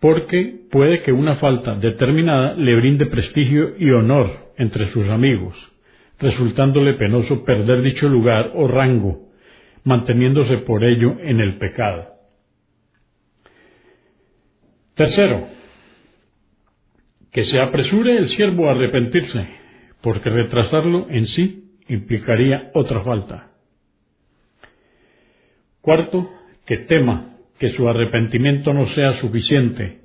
porque 0.00 0.62
puede 0.70 1.02
que 1.02 1.12
una 1.12 1.36
falta 1.36 1.74
determinada 1.76 2.54
le 2.54 2.74
brinde 2.76 3.06
prestigio 3.06 3.74
y 3.78 3.90
honor 3.90 4.52
entre 4.56 4.86
sus 4.86 5.08
amigos 5.08 5.56
resultándole 6.18 6.94
penoso 6.94 7.44
perder 7.44 7.82
dicho 7.82 8.08
lugar 8.08 8.52
o 8.54 8.66
rango, 8.66 9.28
manteniéndose 9.84 10.58
por 10.58 10.84
ello 10.84 11.16
en 11.20 11.40
el 11.40 11.56
pecado. 11.58 12.08
Tercero, 14.94 15.46
que 17.32 17.44
se 17.44 17.60
apresure 17.60 18.16
el 18.16 18.28
siervo 18.28 18.68
a 18.68 18.72
arrepentirse, 18.72 19.46
porque 20.00 20.30
retrasarlo 20.30 21.06
en 21.10 21.26
sí 21.26 21.74
implicaría 21.88 22.70
otra 22.74 23.00
falta. 23.00 23.50
Cuarto, 25.80 26.30
que 26.66 26.78
tema 26.78 27.36
que 27.58 27.70
su 27.70 27.88
arrepentimiento 27.88 28.72
no 28.72 28.86
sea 28.86 29.14
suficiente 29.14 30.00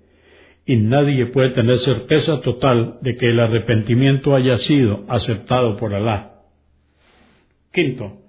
y 0.65 0.77
nadie 0.77 1.25
puede 1.27 1.49
tener 1.49 1.77
certeza 1.79 2.39
total 2.41 2.99
de 3.01 3.15
que 3.15 3.27
el 3.27 3.39
arrepentimiento 3.39 4.35
haya 4.35 4.57
sido 4.57 5.03
aceptado 5.09 5.75
por 5.77 5.93
Alá. 5.93 6.41
Quinto, 7.71 8.21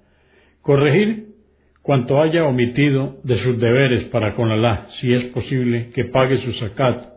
corregir 0.60 1.34
cuanto 1.80 2.20
haya 2.20 2.44
omitido 2.44 3.20
de 3.22 3.36
sus 3.36 3.58
deberes 3.60 4.08
para 4.08 4.34
con 4.34 4.50
Alá, 4.50 4.86
si 5.00 5.12
es 5.14 5.26
posible 5.26 5.90
que 5.94 6.06
pague 6.06 6.38
su 6.38 6.52
zakat, 6.54 7.13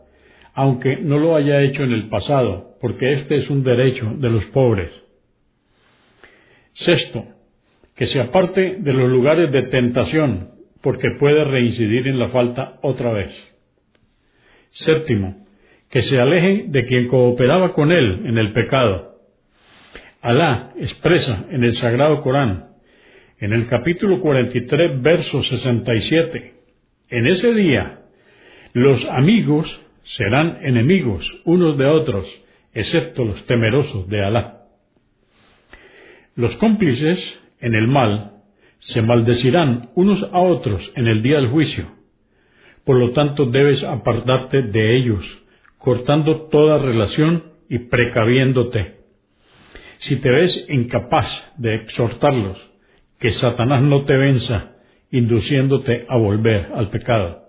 aunque 0.57 0.97
no 0.97 1.19
lo 1.19 1.35
haya 1.35 1.61
hecho 1.61 1.83
en 1.83 1.91
el 1.91 2.09
pasado, 2.09 2.77
porque 2.81 3.13
este 3.13 3.37
es 3.37 3.49
un 3.51 3.63
derecho 3.63 4.15
de 4.17 4.31
los 4.31 4.43
pobres. 4.45 4.91
Sexto, 6.73 7.25
que 7.95 8.07
se 8.07 8.19
aparte 8.19 8.77
de 8.79 8.93
los 8.93 9.07
lugares 9.07 9.51
de 9.51 9.61
tentación, 9.61 10.49
porque 10.81 11.11
puede 11.11 11.43
reincidir 11.43 12.07
en 12.07 12.17
la 12.17 12.29
falta 12.29 12.79
otra 12.81 13.13
vez. 13.13 13.31
Séptimo, 14.71 15.45
que 15.91 16.01
se 16.01 16.19
aleje 16.19 16.65
de 16.69 16.85
quien 16.85 17.07
cooperaba 17.07 17.71
con 17.73 17.91
él 17.91 18.25
en 18.25 18.39
el 18.39 18.51
pecado. 18.51 19.19
Alá 20.21 20.73
expresa 20.75 21.45
en 21.51 21.63
el 21.65 21.75
Sagrado 21.75 22.23
Corán, 22.23 22.69
en 23.37 23.53
el 23.53 23.67
capítulo 23.67 24.19
43, 24.19 25.03
verso 25.03 25.43
67, 25.43 26.55
en 27.09 27.27
ese 27.27 27.53
día 27.53 28.01
los 28.73 29.05
amigos 29.05 29.83
serán 30.15 30.59
enemigos 30.63 31.25
unos 31.45 31.77
de 31.77 31.85
otros, 31.85 32.25
excepto 32.73 33.25
los 33.25 33.45
temerosos 33.45 34.07
de 34.09 34.23
Alá. 34.23 34.63
Los 36.35 36.55
cómplices 36.57 37.41
en 37.59 37.75
el 37.75 37.87
mal 37.87 38.41
se 38.79 39.01
maldecirán 39.01 39.89
unos 39.95 40.21
a 40.31 40.39
otros 40.39 40.91
en 40.95 41.07
el 41.07 41.21
día 41.21 41.37
del 41.37 41.49
juicio 41.49 41.97
por 42.87 42.95
lo 42.95 43.11
tanto 43.11 43.47
debes 43.47 43.83
apartarte 43.83 44.61
de 44.61 44.95
ellos, 44.95 45.43
cortando 45.77 46.43
toda 46.43 46.77
relación 46.77 47.51
y 47.67 47.79
precaviéndote. 47.79 49.01
Si 49.97 50.21
te 50.21 50.31
ves 50.31 50.65
incapaz 50.69 51.53
de 51.57 51.75
exhortarlos, 51.75 52.57
que 53.19 53.31
Satanás 53.31 53.81
no 53.81 54.05
te 54.05 54.15
venza, 54.15 54.77
induciéndote 55.11 56.05
a 56.07 56.15
volver 56.15 56.71
al 56.73 56.89
pecado. 56.89 57.46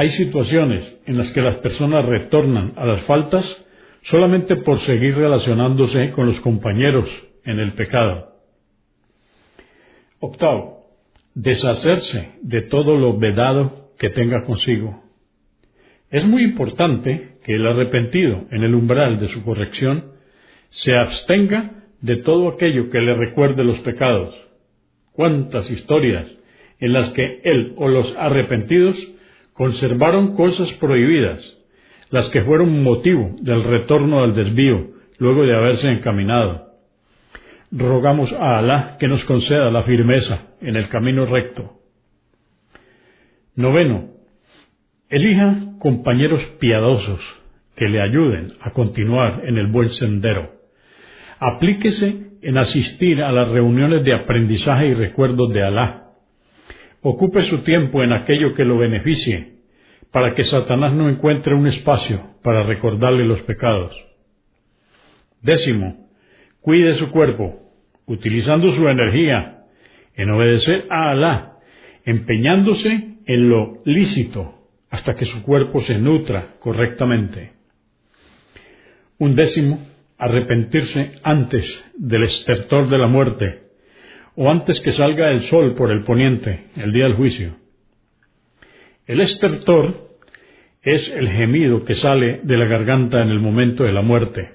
Hay 0.00 0.08
situaciones 0.08 0.96
en 1.04 1.18
las 1.18 1.30
que 1.30 1.42
las 1.42 1.58
personas 1.58 2.06
retornan 2.06 2.72
a 2.76 2.86
las 2.86 3.02
faltas 3.02 3.66
solamente 4.00 4.56
por 4.56 4.78
seguir 4.78 5.14
relacionándose 5.14 6.10
con 6.12 6.24
los 6.24 6.40
compañeros 6.40 7.04
en 7.44 7.58
el 7.58 7.74
pecado. 7.74 8.34
Octavo, 10.18 10.86
deshacerse 11.34 12.32
de 12.40 12.62
todo 12.62 12.96
lo 12.96 13.18
vedado 13.18 13.90
que 13.98 14.08
tenga 14.08 14.42
consigo. 14.44 15.04
Es 16.08 16.24
muy 16.24 16.44
importante 16.44 17.36
que 17.44 17.56
el 17.56 17.66
arrepentido 17.66 18.46
en 18.50 18.64
el 18.64 18.74
umbral 18.74 19.20
de 19.20 19.28
su 19.28 19.44
corrección 19.44 20.12
se 20.70 20.96
abstenga 20.96 21.72
de 22.00 22.16
todo 22.16 22.48
aquello 22.48 22.88
que 22.88 23.00
le 23.00 23.16
recuerde 23.16 23.64
los 23.64 23.78
pecados. 23.80 24.34
¿Cuántas 25.12 25.70
historias 25.70 26.24
en 26.78 26.94
las 26.94 27.10
que 27.10 27.42
él 27.44 27.74
o 27.76 27.86
los 27.86 28.16
arrepentidos 28.16 28.96
conservaron 29.60 30.34
cosas 30.34 30.72
prohibidas, 30.80 31.58
las 32.08 32.30
que 32.30 32.40
fueron 32.40 32.82
motivo 32.82 33.36
del 33.42 33.62
retorno 33.62 34.22
al 34.22 34.34
desvío 34.34 34.92
luego 35.18 35.42
de 35.42 35.54
haberse 35.54 35.90
encaminado? 35.90 36.70
Rogamos 37.70 38.32
a 38.32 38.56
Alá 38.56 38.96
que 38.98 39.06
nos 39.06 39.22
conceda 39.26 39.70
la 39.70 39.82
firmeza 39.82 40.46
en 40.62 40.76
el 40.76 40.88
camino 40.88 41.26
recto 41.26 41.74
Noveno, 43.54 44.08
elija 45.10 45.74
compañeros 45.78 46.42
piadosos 46.58 47.20
que 47.76 47.86
le 47.86 48.00
ayuden 48.00 48.54
a 48.62 48.70
continuar 48.70 49.42
en 49.44 49.58
el 49.58 49.66
buen 49.66 49.90
sendero. 49.90 50.52
Aplíquese 51.38 52.30
en 52.40 52.56
asistir 52.56 53.20
a 53.20 53.30
las 53.30 53.50
reuniones 53.50 54.04
de 54.04 54.14
aprendizaje 54.14 54.86
y 54.86 54.94
recuerdos 54.94 55.52
de 55.52 55.62
Alá. 55.62 55.99
Ocupe 57.02 57.42
su 57.44 57.58
tiempo 57.58 58.02
en 58.02 58.12
aquello 58.12 58.52
que 58.54 58.64
lo 58.64 58.76
beneficie, 58.76 59.60
para 60.10 60.34
que 60.34 60.44
Satanás 60.44 60.92
no 60.92 61.08
encuentre 61.08 61.54
un 61.54 61.66
espacio 61.66 62.34
para 62.42 62.62
recordarle 62.64 63.24
los 63.24 63.40
pecados. 63.42 63.96
Décimo, 65.40 66.10
cuide 66.60 66.94
su 66.94 67.10
cuerpo, 67.10 67.60
utilizando 68.06 68.72
su 68.72 68.86
energía 68.88 69.64
en 70.14 70.30
obedecer 70.30 70.86
a 70.90 71.10
Alá, 71.10 71.58
empeñándose 72.04 73.16
en 73.24 73.48
lo 73.48 73.80
lícito 73.84 74.60
hasta 74.90 75.16
que 75.16 75.24
su 75.24 75.42
cuerpo 75.42 75.80
se 75.82 75.98
nutra 75.98 76.56
correctamente. 76.58 77.52
Un 79.18 79.34
décimo, 79.36 79.86
arrepentirse 80.18 81.12
antes 81.22 81.84
del 81.96 82.24
estertor 82.24 82.90
de 82.90 82.98
la 82.98 83.06
muerte, 83.06 83.69
o 84.36 84.50
antes 84.50 84.80
que 84.80 84.92
salga 84.92 85.30
el 85.30 85.40
sol 85.42 85.74
por 85.74 85.90
el 85.90 86.02
poniente, 86.02 86.66
el 86.76 86.92
día 86.92 87.04
del 87.04 87.14
juicio. 87.14 87.56
El 89.06 89.20
estertor 89.20 89.94
es 90.82 91.10
el 91.10 91.28
gemido 91.28 91.84
que 91.84 91.94
sale 91.94 92.40
de 92.42 92.56
la 92.56 92.66
garganta 92.66 93.22
en 93.22 93.28
el 93.28 93.40
momento 93.40 93.84
de 93.84 93.92
la 93.92 94.02
muerte. 94.02 94.54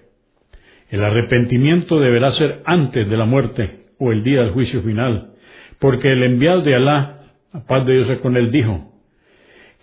El 0.90 1.04
arrepentimiento 1.04 2.00
deberá 2.00 2.32
ser 2.32 2.62
antes 2.66 3.10
de 3.10 3.18
la 3.18 3.26
muerte 3.26 3.82
o 4.00 4.12
el 4.12 4.24
día 4.24 4.42
del 4.42 4.52
juicio 4.52 4.82
final, 4.82 5.34
porque 5.80 6.12
el 6.12 6.24
enviado 6.24 6.62
de 6.62 6.76
Alá, 6.76 7.34
la 7.54 7.66
paz 7.66 7.86
de 7.86 7.94
Dios 7.94 8.18
con 8.20 8.38
él, 8.38 8.52
dijo, 8.52 8.92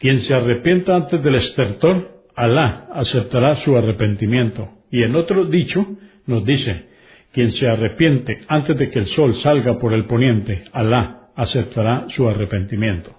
quien 0.01 0.21
se 0.21 0.35
arrepienta 0.35 0.97
antes 0.97 1.23
del 1.23 1.37
estertor, 1.37 2.23
Alá 2.35 2.89
aceptará 2.93 3.57
su 3.57 3.77
arrepentimiento. 3.77 4.71
Y 4.91 5.03
en 5.03 5.15
otro 5.17 5.45
dicho 5.45 5.87
nos 6.27 6.45
dice, 6.45 6.87
quien 7.33 7.51
se 7.51 7.69
arrepiente 7.69 8.43
antes 8.47 8.77
de 8.77 8.91
que 8.91 9.01
el 9.01 9.07
sol 9.07 9.35
salga 9.37 9.79
por 9.79 9.95
el 9.95 10.05
poniente, 10.07 10.65
Alá 10.73 11.31
aceptará 11.35 12.07
su 12.09 12.29
arrepentimiento. 12.29 13.15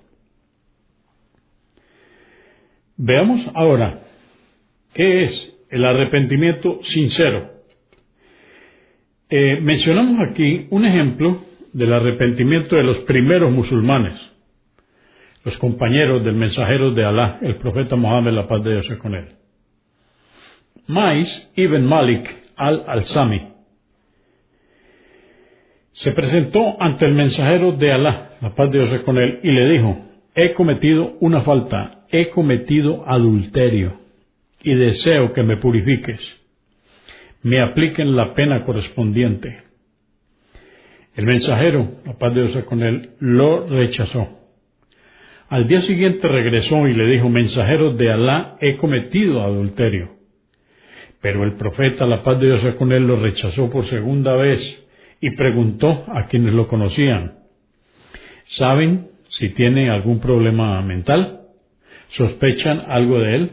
Veamos 2.95 3.49
ahora 3.55 3.99
qué 4.93 5.23
es 5.23 5.57
el 5.69 5.83
arrepentimiento 5.83 6.79
sincero. 6.83 7.49
Eh, 9.29 9.59
mencionamos 9.61 10.21
aquí 10.21 10.67
un 10.69 10.85
ejemplo 10.85 11.43
del 11.73 11.91
arrepentimiento 11.91 12.75
de 12.75 12.83
los 12.83 12.99
primeros 12.99 13.51
musulmanes, 13.51 14.13
los 15.43 15.57
compañeros 15.57 16.23
del 16.23 16.35
mensajero 16.35 16.91
de 16.91 17.03
Alá, 17.03 17.39
el 17.41 17.55
profeta 17.55 17.95
Mohammed, 17.95 18.31
la 18.31 18.47
paz 18.47 18.63
de 18.63 18.73
Dios 18.73 18.87
con 18.99 19.15
él. 19.15 19.29
Mais 20.85 21.51
ibn 21.55 21.83
Malik 21.85 22.29
al-Alsami 22.55 23.52
se 25.93 26.11
presentó 26.11 26.81
ante 26.81 27.05
el 27.05 27.13
mensajero 27.13 27.71
de 27.71 27.91
Alá, 27.91 28.37
la 28.41 28.53
paz 28.53 28.71
de 28.71 28.79
Dios 28.79 28.99
con 29.01 29.17
él, 29.17 29.39
y 29.41 29.51
le 29.51 29.69
dijo, 29.71 29.97
he 30.35 30.53
cometido 30.53 31.15
una 31.21 31.41
falta, 31.41 32.05
he 32.11 32.29
cometido 32.29 33.03
adulterio, 33.07 33.93
y 34.61 34.75
deseo 34.75 35.33
que 35.33 35.43
me 35.43 35.57
purifiques 35.57 36.43
me 37.43 37.61
apliquen 37.61 38.15
la 38.15 38.33
pena 38.33 38.63
correspondiente. 38.63 39.63
El 41.15 41.25
mensajero, 41.25 41.91
la 42.05 42.17
paz 42.17 42.33
de 42.33 42.47
Dios 42.47 42.63
con 42.63 42.81
él, 42.81 43.11
lo 43.19 43.67
rechazó. 43.67 44.27
Al 45.49 45.67
día 45.67 45.81
siguiente 45.81 46.27
regresó 46.27 46.87
y 46.87 46.93
le 46.93 47.05
dijo, 47.05 47.29
mensajero 47.29 47.93
de 47.93 48.11
Alá, 48.11 48.57
he 48.61 48.77
cometido 48.77 49.41
adulterio. 49.41 50.15
Pero 51.21 51.43
el 51.43 51.55
profeta, 51.55 52.07
la 52.07 52.23
paz 52.23 52.39
de 52.39 52.47
Dios 52.47 52.75
con 52.75 52.91
él, 52.91 53.05
lo 53.05 53.17
rechazó 53.17 53.69
por 53.69 53.85
segunda 53.85 54.35
vez 54.35 54.79
y 55.23 55.31
preguntó 55.37 56.03
a 56.13 56.25
quienes 56.25 56.53
lo 56.53 56.67
conocían, 56.67 57.35
¿saben 58.43 59.07
si 59.29 59.51
tiene 59.51 59.89
algún 59.89 60.19
problema 60.19 60.81
mental? 60.81 61.43
¿Sospechan 62.09 62.81
algo 62.89 63.19
de 63.19 63.35
él? 63.35 63.51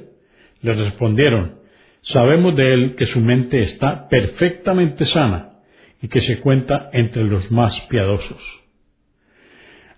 Le 0.63 0.75
respondieron, 0.75 1.61
Sabemos 2.03 2.57
de 2.57 2.73
él 2.73 2.95
que 2.97 3.07
su 3.07 3.21
mente 3.21 3.63
está 3.63 4.09
perfectamente 4.09 5.05
sana 5.05 5.61
y 6.03 6.09
que 6.09 6.21
se 6.23 6.41
cuenta 6.41 6.91
entre 6.93 7.23
los 7.23 7.53
más 7.53 7.79
piadosos. 7.83 8.43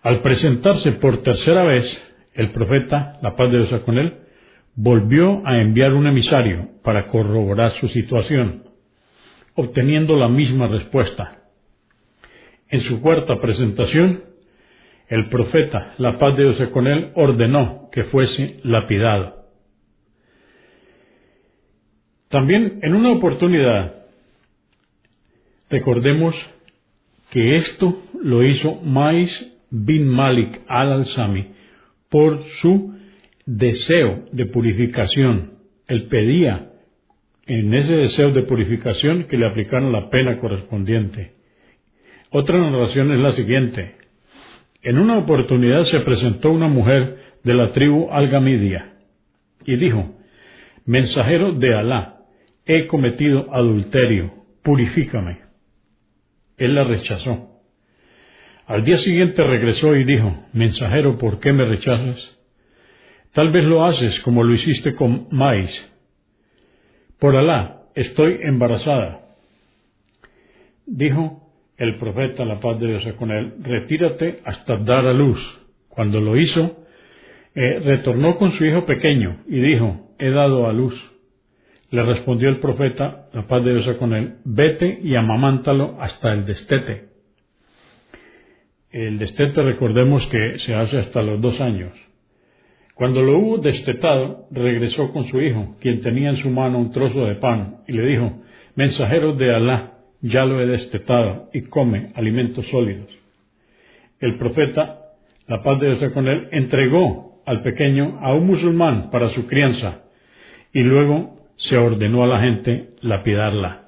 Al 0.02 0.20
presentarse 0.20 0.92
por 0.92 1.22
tercera 1.22 1.64
vez, 1.64 1.86
el 2.34 2.50
profeta, 2.50 3.18
la 3.22 3.34
paz 3.34 3.50
de 3.50 3.64
Dios 3.64 3.80
con 3.80 3.96
él, 3.96 4.18
volvió 4.74 5.40
a 5.46 5.56
enviar 5.56 5.94
un 5.94 6.06
emisario 6.06 6.68
para 6.84 7.06
corroborar 7.06 7.70
su 7.80 7.88
situación, 7.88 8.64
obteniendo 9.54 10.16
la 10.16 10.28
misma 10.28 10.68
respuesta. 10.68 11.41
En 12.72 12.80
su 12.80 13.02
cuarta 13.02 13.38
presentación, 13.38 14.24
el 15.06 15.28
profeta, 15.28 15.92
la 15.98 16.18
paz 16.18 16.34
de 16.38 16.44
Dios 16.44 16.68
con 16.70 16.86
él, 16.86 17.12
ordenó 17.14 17.90
que 17.92 18.04
fuese 18.04 18.60
lapidado. 18.64 19.44
También 22.28 22.78
en 22.80 22.94
una 22.94 23.12
oportunidad, 23.12 24.06
recordemos 25.68 26.34
que 27.30 27.56
esto 27.56 27.94
lo 28.22 28.42
hizo 28.42 28.80
Mais 28.80 29.30
bin 29.68 30.08
Malik 30.08 30.62
al-Alsami 30.66 31.48
por 32.08 32.42
su 32.62 32.94
deseo 33.44 34.24
de 34.32 34.46
purificación. 34.46 35.58
Él 35.86 36.08
pedía 36.08 36.70
en 37.44 37.74
ese 37.74 37.98
deseo 37.98 38.30
de 38.30 38.44
purificación 38.44 39.24
que 39.24 39.36
le 39.36 39.46
aplicaran 39.46 39.92
la 39.92 40.08
pena 40.08 40.38
correspondiente. 40.38 41.41
Otra 42.34 42.58
narración 42.58 43.12
es 43.12 43.18
la 43.20 43.32
siguiente. 43.32 43.96
En 44.80 44.98
una 44.98 45.18
oportunidad 45.18 45.84
se 45.84 46.00
presentó 46.00 46.50
una 46.50 46.66
mujer 46.66 47.18
de 47.44 47.52
la 47.52 47.68
tribu 47.68 48.10
Al-Gamidia 48.10 48.94
y 49.66 49.76
dijo, 49.76 50.14
Mensajero 50.86 51.52
de 51.52 51.76
Alá, 51.76 52.22
he 52.64 52.86
cometido 52.86 53.54
adulterio, 53.54 54.32
purifícame. 54.62 55.40
Él 56.56 56.74
la 56.74 56.84
rechazó. 56.84 57.60
Al 58.66 58.82
día 58.82 58.96
siguiente 58.96 59.44
regresó 59.44 59.94
y 59.94 60.04
dijo, 60.04 60.34
mensajero, 60.54 61.18
¿por 61.18 61.38
qué 61.38 61.52
me 61.52 61.66
rechazas? 61.66 62.38
Tal 63.32 63.50
vez 63.50 63.64
lo 63.64 63.84
haces 63.84 64.20
como 64.20 64.42
lo 64.42 64.54
hiciste 64.54 64.94
con 64.94 65.28
maíz. 65.30 65.70
Por 67.18 67.36
Alá, 67.36 67.82
estoy 67.94 68.38
embarazada. 68.42 69.20
Dijo 70.86 71.41
el 71.82 71.96
profeta, 71.96 72.44
la 72.44 72.60
paz 72.60 72.78
de 72.78 72.86
Dios 72.86 73.14
con 73.16 73.32
él, 73.32 73.54
retírate 73.60 74.38
hasta 74.44 74.76
dar 74.76 75.04
a 75.04 75.12
luz. 75.12 75.40
Cuando 75.88 76.20
lo 76.20 76.36
hizo, 76.36 76.84
eh, 77.56 77.80
retornó 77.80 78.38
con 78.38 78.52
su 78.52 78.64
hijo 78.64 78.84
pequeño 78.84 79.40
y 79.48 79.58
dijo, 79.60 80.14
he 80.20 80.30
dado 80.30 80.68
a 80.68 80.72
luz. 80.72 80.94
Le 81.90 82.04
respondió 82.04 82.48
el 82.50 82.60
profeta, 82.60 83.26
la 83.32 83.48
paz 83.48 83.64
de 83.64 83.74
Dios 83.74 83.96
con 83.96 84.14
él, 84.14 84.36
vete 84.44 85.00
y 85.02 85.16
amamántalo 85.16 85.96
hasta 86.00 86.32
el 86.32 86.46
destete. 86.46 87.08
El 88.90 89.18
destete 89.18 89.60
recordemos 89.60 90.24
que 90.28 90.60
se 90.60 90.76
hace 90.76 90.98
hasta 90.98 91.20
los 91.20 91.40
dos 91.40 91.60
años. 91.60 91.92
Cuando 92.94 93.22
lo 93.22 93.38
hubo 93.38 93.58
destetado, 93.58 94.46
regresó 94.52 95.10
con 95.12 95.24
su 95.24 95.40
hijo, 95.40 95.76
quien 95.80 96.00
tenía 96.00 96.30
en 96.30 96.36
su 96.36 96.48
mano 96.48 96.78
un 96.78 96.92
trozo 96.92 97.24
de 97.24 97.34
pan, 97.34 97.78
y 97.88 97.92
le 97.92 98.06
dijo, 98.06 98.40
mensajero 98.76 99.34
de 99.34 99.52
Alá, 99.52 99.91
ya 100.22 100.44
lo 100.44 100.60
he 100.60 100.66
destetado, 100.66 101.50
y 101.52 101.62
come 101.62 102.12
alimentos 102.14 102.66
sólidos. 102.68 103.10
El 104.20 104.36
profeta, 104.36 105.00
la 105.48 105.62
paz 105.62 105.80
de 105.80 105.94
Dios 105.94 106.12
con 106.12 106.28
él, 106.28 106.48
entregó 106.52 107.42
al 107.44 107.62
pequeño 107.62 108.18
a 108.22 108.32
un 108.32 108.46
musulmán 108.46 109.10
para 109.10 109.28
su 109.30 109.46
crianza, 109.46 110.04
y 110.72 110.82
luego 110.84 111.36
se 111.56 111.76
ordenó 111.76 112.22
a 112.22 112.28
la 112.28 112.40
gente 112.40 112.90
lapidarla. 113.00 113.82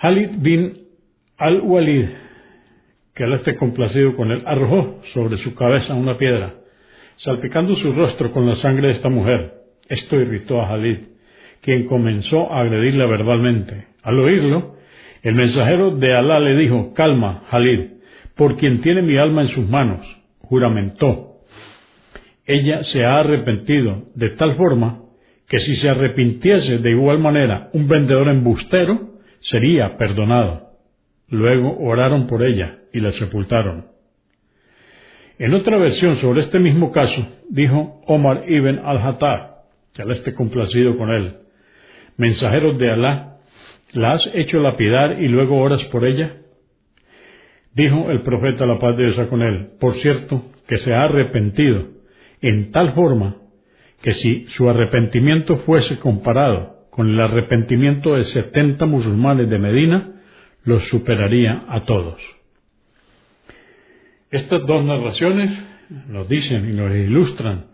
Halid 0.00 0.30
bin 0.38 0.74
al-Walid, 1.38 2.08
que 3.14 3.24
él 3.24 3.32
esté 3.32 3.56
complacido 3.56 4.14
con 4.14 4.30
él, 4.30 4.42
arrojó 4.46 5.00
sobre 5.14 5.38
su 5.38 5.54
cabeza 5.54 5.94
una 5.94 6.16
piedra, 6.16 6.54
salpicando 7.16 7.74
su 7.76 7.92
rostro 7.92 8.30
con 8.30 8.46
la 8.46 8.54
sangre 8.56 8.88
de 8.88 8.92
esta 8.92 9.08
mujer. 9.08 9.54
Esto 9.88 10.16
irritó 10.16 10.60
a 10.60 10.68
Halid, 10.68 10.98
quien 11.62 11.86
comenzó 11.86 12.52
a 12.52 12.60
agredirla 12.60 13.06
verbalmente. 13.06 13.86
Al 14.02 14.18
oírlo, 14.18 14.76
el 15.22 15.34
mensajero 15.34 15.90
de 15.90 16.14
Alá 16.14 16.40
le 16.40 16.56
dijo, 16.56 16.92
calma, 16.94 17.44
Halid, 17.50 17.80
por 18.34 18.56
quien 18.56 18.80
tiene 18.80 19.02
mi 19.02 19.18
alma 19.18 19.42
en 19.42 19.48
sus 19.48 19.68
manos, 19.68 20.06
juramentó 20.40 21.28
ella 22.48 22.82
se 22.82 23.04
ha 23.04 23.18
arrepentido 23.18 24.04
de 24.14 24.30
tal 24.30 24.56
forma 24.56 25.02
que 25.46 25.58
si 25.58 25.76
se 25.76 25.90
arrepintiese 25.90 26.78
de 26.78 26.90
igual 26.90 27.18
manera 27.18 27.68
un 27.74 27.86
vendedor 27.86 28.28
embustero, 28.28 29.18
sería 29.38 29.98
perdonado. 29.98 30.70
Luego 31.28 31.76
oraron 31.78 32.26
por 32.26 32.42
ella 32.42 32.78
y 32.90 33.00
la 33.00 33.12
sepultaron. 33.12 33.88
En 35.38 35.52
otra 35.52 35.76
versión 35.76 36.16
sobre 36.16 36.40
este 36.40 36.58
mismo 36.58 36.90
caso, 36.90 37.28
dijo 37.50 38.00
Omar 38.06 38.44
ibn 38.48 38.78
al-Hattab, 38.78 39.64
que 39.92 40.02
al 40.02 40.10
esté 40.10 40.34
complacido 40.34 40.96
con 40.96 41.10
él, 41.10 41.36
mensajeros 42.18 42.76
de 42.76 42.90
Alá, 42.90 43.38
¿la 43.92 44.12
has 44.12 44.30
hecho 44.34 44.58
lapidar 44.58 45.22
y 45.22 45.28
luego 45.28 45.58
oras 45.58 45.82
por 45.86 46.06
ella? 46.06 46.34
Dijo 47.72 48.10
el 48.10 48.20
profeta 48.22 48.66
la 48.66 48.78
paz 48.78 48.96
de 48.98 49.10
Dios 49.10 49.28
con 49.28 49.40
él, 49.40 49.70
por 49.80 49.94
cierto, 49.94 50.42
que 50.66 50.76
se 50.78 50.92
ha 50.92 51.04
arrepentido 51.04 51.88
en 52.42 52.70
tal 52.72 52.92
forma 52.92 53.36
que 54.02 54.12
si 54.12 54.44
su 54.46 54.68
arrepentimiento 54.68 55.58
fuese 55.58 55.98
comparado 55.98 56.86
con 56.90 57.08
el 57.08 57.20
arrepentimiento 57.20 58.14
de 58.14 58.24
setenta 58.24 58.84
musulmanes 58.84 59.48
de 59.48 59.58
Medina, 59.58 60.20
los 60.64 60.88
superaría 60.88 61.64
a 61.68 61.84
todos. 61.84 62.20
Estas 64.30 64.66
dos 64.66 64.84
narraciones 64.84 65.50
nos 66.08 66.28
dicen 66.28 66.68
y 66.68 66.74
nos 66.74 66.94
ilustran 66.94 67.66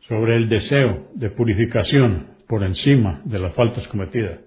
sobre 0.00 0.36
el 0.36 0.48
deseo 0.48 1.08
de 1.14 1.30
purificación 1.30 2.37
por 2.48 2.64
encima 2.64 3.20
de 3.24 3.38
las 3.38 3.54
faltas 3.54 3.86
cometidas. 3.88 4.40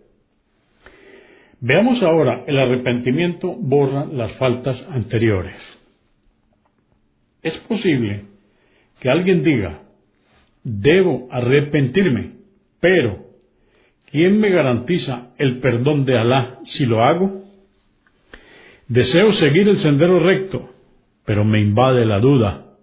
Veamos 1.60 2.02
ahora, 2.02 2.44
el 2.48 2.58
arrepentimiento 2.58 3.56
borra 3.56 4.06
las 4.06 4.34
faltas 4.34 4.84
anteriores. 4.90 5.56
Es 7.44 7.56
posible 7.60 8.26
que 9.00 9.10
alguien 9.10 9.44
diga, 9.44 9.84
debo 10.64 11.28
arrepentirme, 11.32 12.32
pero 12.80 13.28
¿quién 14.10 14.40
me 14.40 14.50
garantiza 14.50 15.34
el 15.38 15.60
perdón 15.60 16.06
de 16.06 16.18
Alá 16.18 16.60
si 16.64 16.88
lo 16.88 17.04
hago? 17.04 17.44
Deseo 18.88 19.32
seguir 19.34 19.70
el 19.70 19.78
sendero 19.78 20.20
recto, 20.20 20.74
pero 21.26 21.46
me 21.46 21.62
invade 21.62 22.06
la 22.06 22.20
duda. 22.20 22.76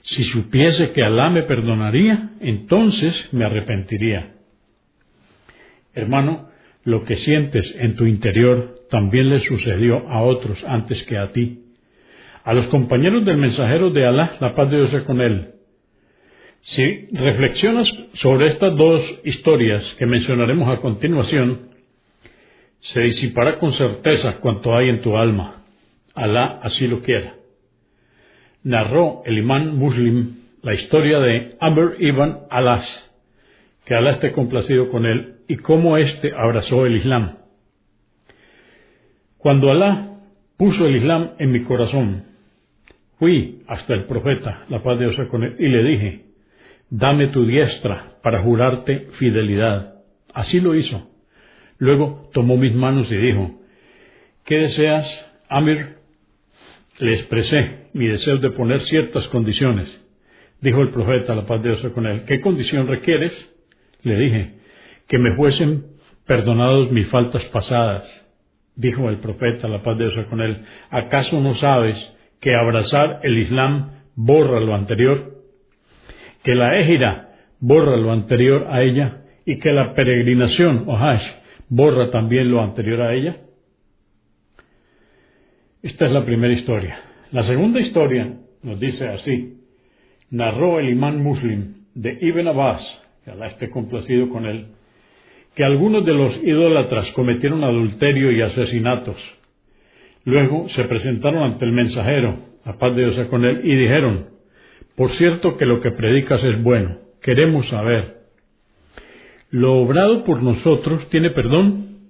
Si 0.00 0.24
supiese 0.24 0.92
que 0.92 1.02
Alá 1.02 1.28
me 1.28 1.42
perdonaría, 1.42 2.30
entonces 2.40 3.28
me 3.32 3.44
arrepentiría. 3.44 4.37
Hermano, 5.98 6.48
lo 6.84 7.04
que 7.04 7.16
sientes 7.16 7.74
en 7.78 7.96
tu 7.96 8.06
interior 8.06 8.86
también 8.88 9.28
le 9.28 9.40
sucedió 9.40 10.08
a 10.08 10.22
otros 10.22 10.62
antes 10.64 11.02
que 11.02 11.18
a 11.18 11.32
ti. 11.32 11.64
A 12.44 12.54
los 12.54 12.68
compañeros 12.68 13.24
del 13.24 13.36
mensajero 13.36 13.90
de 13.90 14.06
Alá, 14.06 14.36
la 14.40 14.54
paz 14.54 14.70
de 14.70 14.78
Dios 14.78 14.90
sea 14.90 15.04
con 15.04 15.20
él. 15.20 15.54
Si 16.60 17.08
reflexionas 17.12 17.92
sobre 18.14 18.46
estas 18.46 18.76
dos 18.76 19.20
historias 19.24 19.94
que 19.98 20.06
mencionaremos 20.06 20.68
a 20.68 20.80
continuación, 20.80 21.70
se 22.80 23.02
disipará 23.02 23.58
con 23.58 23.72
certeza 23.72 24.38
cuanto 24.38 24.74
hay 24.74 24.88
en 24.88 25.00
tu 25.00 25.16
alma. 25.16 25.64
Alá 26.14 26.60
así 26.62 26.86
lo 26.86 27.00
quiera. 27.02 27.34
Narró 28.62 29.22
el 29.26 29.38
imán 29.38 29.76
muslim 29.76 30.36
la 30.62 30.74
historia 30.74 31.18
de 31.18 31.56
Amr 31.60 31.96
ibn 31.98 32.38
Alas, 32.50 33.10
que 33.84 33.94
Alá 33.94 34.12
esté 34.12 34.32
complacido 34.32 34.88
con 34.88 35.06
él, 35.06 35.37
y 35.48 35.56
cómo 35.56 35.96
éste 35.96 36.32
abrazó 36.36 36.86
el 36.86 36.96
Islam. 36.96 37.38
Cuando 39.38 39.70
Alá 39.70 40.20
puso 40.56 40.86
el 40.86 40.96
Islam 40.96 41.30
en 41.38 41.50
mi 41.50 41.62
corazón, 41.62 42.24
fui 43.18 43.62
hasta 43.66 43.94
el 43.94 44.04
profeta, 44.04 44.66
la 44.68 44.82
paz 44.82 44.98
de 44.98 45.08
Dios 45.08 45.28
con 45.28 45.42
él, 45.42 45.56
y 45.58 45.68
le 45.68 45.82
dije, 45.82 46.24
dame 46.90 47.28
tu 47.28 47.46
diestra 47.46 48.18
para 48.22 48.40
jurarte 48.42 49.08
fidelidad. 49.12 49.94
Así 50.34 50.60
lo 50.60 50.74
hizo. 50.74 51.08
Luego 51.78 52.28
tomó 52.34 52.56
mis 52.56 52.74
manos 52.74 53.10
y 53.10 53.16
dijo, 53.16 53.58
¿qué 54.44 54.56
deseas, 54.56 55.26
Amir? 55.48 55.96
Le 56.98 57.14
expresé 57.14 57.88
mi 57.94 58.06
deseo 58.06 58.36
de 58.36 58.50
poner 58.50 58.80
ciertas 58.80 59.28
condiciones. 59.28 59.88
Dijo 60.60 60.82
el 60.82 60.90
profeta, 60.90 61.34
la 61.34 61.46
paz 61.46 61.62
de 61.62 61.70
Dios 61.70 61.92
con 61.92 62.06
él, 62.06 62.24
¿qué 62.24 62.40
condición 62.40 62.88
requieres? 62.88 63.32
Le 64.02 64.16
dije, 64.18 64.57
que 65.08 65.18
me 65.18 65.34
fuesen 65.34 65.86
perdonados 66.26 66.92
mis 66.92 67.08
faltas 67.08 67.44
pasadas. 67.46 68.04
Dijo 68.76 69.08
el 69.08 69.18
profeta, 69.18 69.66
la 69.66 69.82
paz 69.82 69.98
de 69.98 70.10
Dios 70.10 70.26
con 70.26 70.40
él, 70.40 70.64
¿acaso 70.90 71.40
no 71.40 71.54
sabes 71.54 72.14
que 72.40 72.54
abrazar 72.54 73.20
el 73.24 73.38
Islam 73.38 74.02
borra 74.14 74.60
lo 74.60 74.74
anterior? 74.74 75.34
Que 76.44 76.54
la 76.54 76.78
égira 76.78 77.30
borra 77.58 77.96
lo 77.96 78.12
anterior 78.12 78.68
a 78.70 78.82
ella 78.82 79.24
y 79.44 79.58
que 79.58 79.72
la 79.72 79.94
peregrinación 79.94 80.84
o 80.86 80.96
hash 80.96 81.26
borra 81.68 82.10
también 82.10 82.50
lo 82.50 82.62
anterior 82.62 83.02
a 83.02 83.14
ella? 83.14 83.38
Esta 85.82 86.06
es 86.06 86.12
la 86.12 86.24
primera 86.24 86.52
historia. 86.52 86.98
La 87.32 87.42
segunda 87.42 87.80
historia 87.80 88.36
nos 88.62 88.78
dice 88.78 89.08
así. 89.08 89.54
Narró 90.30 90.78
el 90.78 90.90
imán 90.90 91.22
muslim 91.22 91.86
de 91.94 92.18
Ibn 92.20 92.48
Abbas, 92.48 93.02
que 93.24 93.30
Alá 93.30 93.46
esté 93.48 93.70
complacido 93.70 94.28
con 94.28 94.44
él, 94.44 94.66
que 95.58 95.64
algunos 95.64 96.04
de 96.04 96.14
los 96.14 96.40
idólatras 96.44 97.10
cometieron 97.10 97.64
adulterio 97.64 98.30
y 98.30 98.40
asesinatos. 98.42 99.16
Luego 100.24 100.68
se 100.68 100.84
presentaron 100.84 101.42
ante 101.42 101.64
el 101.64 101.72
mensajero, 101.72 102.38
a 102.64 102.78
paz 102.78 102.94
de 102.94 103.10
Dios 103.10 103.26
con 103.26 103.44
él, 103.44 103.62
y 103.64 103.74
dijeron, 103.74 104.28
por 104.94 105.10
cierto 105.10 105.56
que 105.56 105.66
lo 105.66 105.80
que 105.80 105.90
predicas 105.90 106.44
es 106.44 106.62
bueno, 106.62 106.98
queremos 107.20 107.66
saber, 107.66 108.18
¿lo 109.50 109.78
obrado 109.78 110.22
por 110.22 110.44
nosotros 110.44 111.08
tiene 111.10 111.30
perdón? 111.30 112.02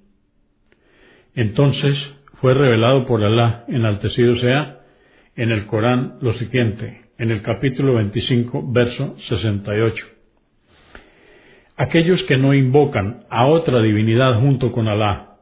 Entonces 1.35 1.97
fue 2.43 2.53
revelado 2.53 3.07
por 3.07 3.25
Alá, 3.25 3.65
enaltecido 3.67 4.37
sea, 4.37 4.81
en 5.37 5.53
el 5.53 5.65
Corán 5.65 6.19
lo 6.21 6.35
siguiente, 6.35 7.07
en 7.17 7.31
el 7.31 7.41
capítulo 7.41 7.95
25, 7.95 8.71
verso 8.71 9.17
68. 9.17 10.18
Aquellos 11.79 12.23
que 12.25 12.37
no 12.37 12.53
invocan 12.53 13.25
a 13.31 13.47
otra 13.47 13.81
divinidad 13.81 14.41
junto 14.41 14.73
con 14.73 14.89
Alá, 14.89 15.37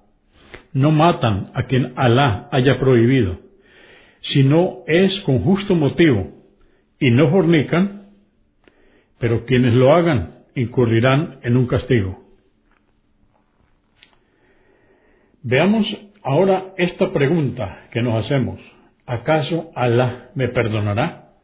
no 0.73 0.93
matan 0.93 1.51
a 1.55 1.65
quien 1.65 1.95
Alá 1.97 2.49
haya 2.53 2.79
prohibido, 2.79 3.41
sino 4.21 4.85
es 4.87 5.21
con 5.23 5.41
justo 5.41 5.75
motivo, 5.75 6.33
y 7.01 7.11
no 7.11 7.31
fornican, 7.31 8.11
pero 9.19 9.45
quienes 9.45 9.75
lo 9.75 9.95
hagan 9.95 10.45
incurrirán 10.55 11.41
en 11.43 11.57
un 11.57 11.67
castigo. 11.67 12.23
Veamos 15.43 16.07
Ahora, 16.29 16.75
esta 16.77 17.13
pregunta 17.13 17.87
que 17.93 18.03
nos 18.03 18.17
hacemos, 18.17 18.61
¿acaso 19.07 19.71
Alá 19.77 20.31
me 20.35 20.49
perdonará? 20.49 21.35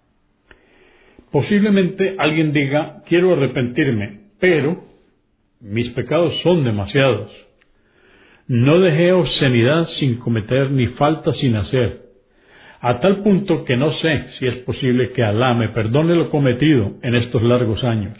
Posiblemente 1.30 2.16
alguien 2.18 2.52
diga, 2.52 3.04
quiero 3.06 3.32
arrepentirme, 3.32 4.21
pero 4.42 4.82
mis 5.60 5.88
pecados 5.90 6.36
son 6.40 6.64
demasiados. 6.64 7.30
No 8.48 8.80
dejé 8.80 9.12
obscenidad 9.12 9.82
sin 9.82 10.16
cometer 10.16 10.72
ni 10.72 10.88
falta 10.88 11.30
sin 11.30 11.54
hacer, 11.54 12.02
a 12.80 12.98
tal 12.98 13.22
punto 13.22 13.62
que 13.62 13.76
no 13.76 13.90
sé 13.90 14.24
si 14.38 14.46
es 14.48 14.56
posible 14.64 15.10
que 15.10 15.22
Alá 15.22 15.54
me 15.54 15.68
perdone 15.68 16.16
lo 16.16 16.28
cometido 16.28 16.96
en 17.02 17.14
estos 17.14 17.40
largos 17.42 17.84
años. 17.84 18.18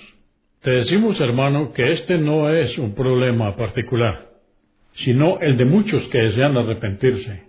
Te 0.61 0.71
decimos, 0.71 1.21
hermano, 1.21 1.73
que 1.73 1.91
este 1.91 2.17
no 2.19 2.49
es 2.49 2.79
un 2.79 2.95
problema 2.95 3.57
particular 3.57 4.33
sino 4.95 5.41
el 5.41 5.57
de 5.57 5.65
muchos 5.65 6.07
que 6.09 6.19
desean 6.19 6.57
arrepentirse. 6.57 7.45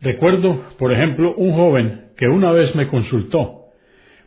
Recuerdo, 0.00 0.74
por 0.78 0.92
ejemplo, 0.92 1.34
un 1.34 1.52
joven 1.54 2.06
que 2.16 2.26
una 2.26 2.52
vez 2.52 2.74
me 2.74 2.88
consultó, 2.88 3.61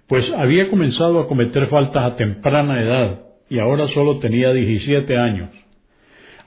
pues 0.07 0.31
había 0.33 0.69
comenzado 0.69 1.19
a 1.19 1.27
cometer 1.27 1.67
faltas 1.67 2.03
a 2.03 2.15
temprana 2.15 2.81
edad 2.81 3.19
y 3.49 3.59
ahora 3.59 3.87
solo 3.87 4.19
tenía 4.19 4.53
17 4.53 5.17
años. 5.17 5.49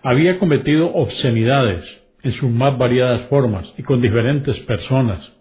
Había 0.03 0.39
cometido 0.39 0.93
obscenidades 0.95 1.85
en 2.23 2.33
sus 2.33 2.51
más 2.51 2.79
variadas 2.79 3.23
formas 3.23 3.73
y 3.77 3.83
con 3.83 4.01
diferentes 4.01 4.59
personas. 4.61 5.33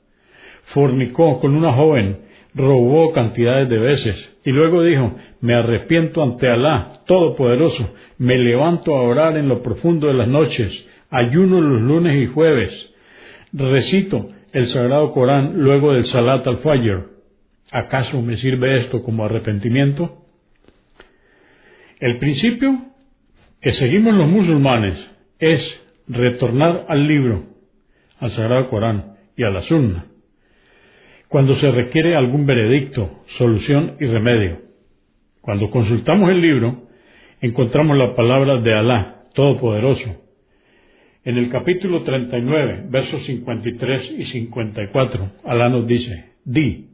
Fornicó 0.65 1.39
con 1.39 1.55
una 1.55 1.73
joven, 1.73 2.21
robó 2.53 3.11
cantidades 3.13 3.69
de 3.69 3.77
veces 3.77 4.37
y 4.43 4.51
luego 4.51 4.83
dijo, 4.83 5.15
me 5.41 5.53
arrepiento 5.53 6.23
ante 6.23 6.49
Alá 6.49 7.03
Todopoderoso, 7.05 7.93
me 8.17 8.37
levanto 8.37 8.95
a 8.95 9.03
orar 9.03 9.37
en 9.37 9.47
lo 9.47 9.61
profundo 9.61 10.07
de 10.07 10.15
las 10.15 10.27
noches, 10.27 10.87
ayuno 11.09 11.61
los 11.61 11.81
lunes 11.81 12.21
y 12.21 12.27
jueves, 12.27 12.93
recito 13.53 14.29
el 14.53 14.65
Sagrado 14.65 15.11
Corán 15.11 15.53
luego 15.55 15.93
del 15.93 16.05
Salat 16.05 16.45
al-Fajr. 16.47 17.16
¿Acaso 17.71 18.21
me 18.21 18.37
sirve 18.37 18.77
esto 18.77 19.03
como 19.03 19.25
arrepentimiento? 19.25 20.25
El 21.99 22.17
principio 22.19 22.85
que 23.59 23.73
seguimos 23.73 24.13
los 24.13 24.29
musulmanes 24.29 25.11
es 25.39 25.83
retornar 26.07 26.85
al 26.87 27.07
libro, 27.07 27.45
al 28.19 28.29
Sagrado 28.29 28.69
Corán 28.69 29.17
y 29.35 29.43
a 29.43 29.49
la 29.49 29.61
Sunna, 29.61 30.05
cuando 31.27 31.55
se 31.55 31.71
requiere 31.71 32.15
algún 32.15 32.45
veredicto, 32.45 33.23
solución 33.37 33.97
y 33.99 34.05
remedio. 34.05 34.61
Cuando 35.41 35.69
consultamos 35.69 36.29
el 36.29 36.41
libro, 36.41 36.87
encontramos 37.41 37.97
la 37.97 38.15
palabra 38.15 38.61
de 38.61 38.73
Alá, 38.73 39.23
Todopoderoso. 39.33 40.23
En 41.25 41.37
el 41.37 41.49
capítulo 41.49 42.03
39, 42.03 42.85
versos 42.89 43.25
53 43.25 44.15
y 44.17 44.23
54, 44.23 45.31
Alá 45.43 45.69
nos 45.69 45.85
dice, 45.85 46.31
Di, 46.45 46.87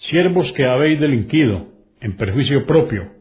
siervos 0.00 0.52
que 0.52 0.64
habéis 0.64 1.00
delinquido 1.00 1.68
en 2.00 2.16
perjuicio 2.16 2.66
propio, 2.66 3.12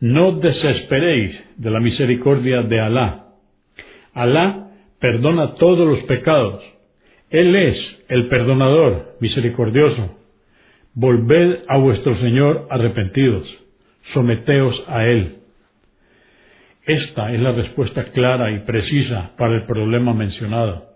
no 0.00 0.32
desesperéis 0.32 1.42
de 1.56 1.70
la 1.70 1.80
misericordia 1.80 2.62
de 2.62 2.80
Alá. 2.80 3.28
Alá 4.12 4.70
perdona 4.98 5.54
todos 5.54 5.88
los 5.88 6.02
pecados. 6.02 6.62
Él 7.30 7.56
es 7.56 8.04
el 8.08 8.28
perdonador 8.28 9.16
misericordioso. 9.20 10.18
Volved 10.94 11.64
a 11.68 11.78
vuestro 11.78 12.14
Señor 12.16 12.66
arrepentidos. 12.70 13.48
Someteos 14.02 14.84
a 14.88 15.04
Él. 15.06 15.38
Esta 16.84 17.32
es 17.32 17.40
la 17.40 17.52
respuesta 17.52 18.04
clara 18.12 18.52
y 18.52 18.60
precisa 18.60 19.32
para 19.38 19.54
el 19.54 19.64
problema 19.64 20.12
mencionado. 20.12 20.92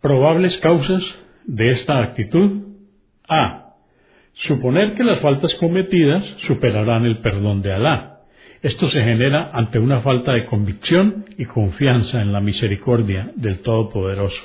¿Probables 0.00 0.56
causas 0.58 1.04
de 1.44 1.70
esta 1.70 2.02
actitud? 2.02 2.65
A. 3.28 3.74
Suponer 4.32 4.94
que 4.94 5.04
las 5.04 5.20
faltas 5.20 5.54
cometidas 5.54 6.24
superarán 6.38 7.06
el 7.06 7.18
perdón 7.20 7.62
de 7.62 7.72
Alá 7.72 8.20
Esto 8.62 8.86
se 8.88 9.02
genera 9.02 9.50
ante 9.52 9.78
una 9.78 10.00
falta 10.00 10.32
de 10.32 10.44
convicción 10.44 11.24
y 11.38 11.44
confianza 11.46 12.20
en 12.20 12.32
la 12.32 12.40
misericordia 12.40 13.30
del 13.34 13.60
Todopoderoso. 13.60 14.42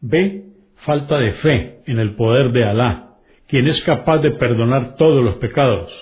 B. 0.00 0.44
Falta 0.76 1.18
de 1.18 1.32
fe 1.32 1.82
en 1.86 1.98
el 1.98 2.14
poder 2.14 2.52
de 2.52 2.64
Alá, 2.64 3.16
quien 3.46 3.68
es 3.68 3.80
capaz 3.82 4.18
de 4.18 4.30
perdonar 4.32 4.96
todos 4.96 5.22
los 5.22 5.36
pecados. 5.36 5.92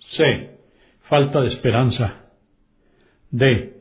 C. 0.00 0.58
Falta 1.02 1.40
de 1.40 1.46
esperanza. 1.46 2.24
D. 3.30 3.74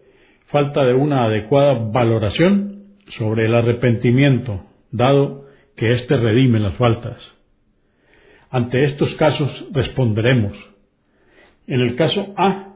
Falta 0.47 0.83
de 0.85 0.93
una 0.93 1.25
adecuada 1.25 1.73
valoración 1.91 2.95
sobre 3.07 3.45
el 3.45 3.55
arrepentimiento, 3.55 4.65
dado 4.91 5.48
que 5.79 5.93
éste 5.93 6.17
redime 6.17 6.59
las 6.59 6.75
faltas. 6.75 7.37
Ante 8.49 8.83
estos 8.83 9.15
casos 9.15 9.65
responderemos. 9.71 10.57
En 11.67 11.79
el 11.79 11.95
caso 11.95 12.33
A, 12.35 12.73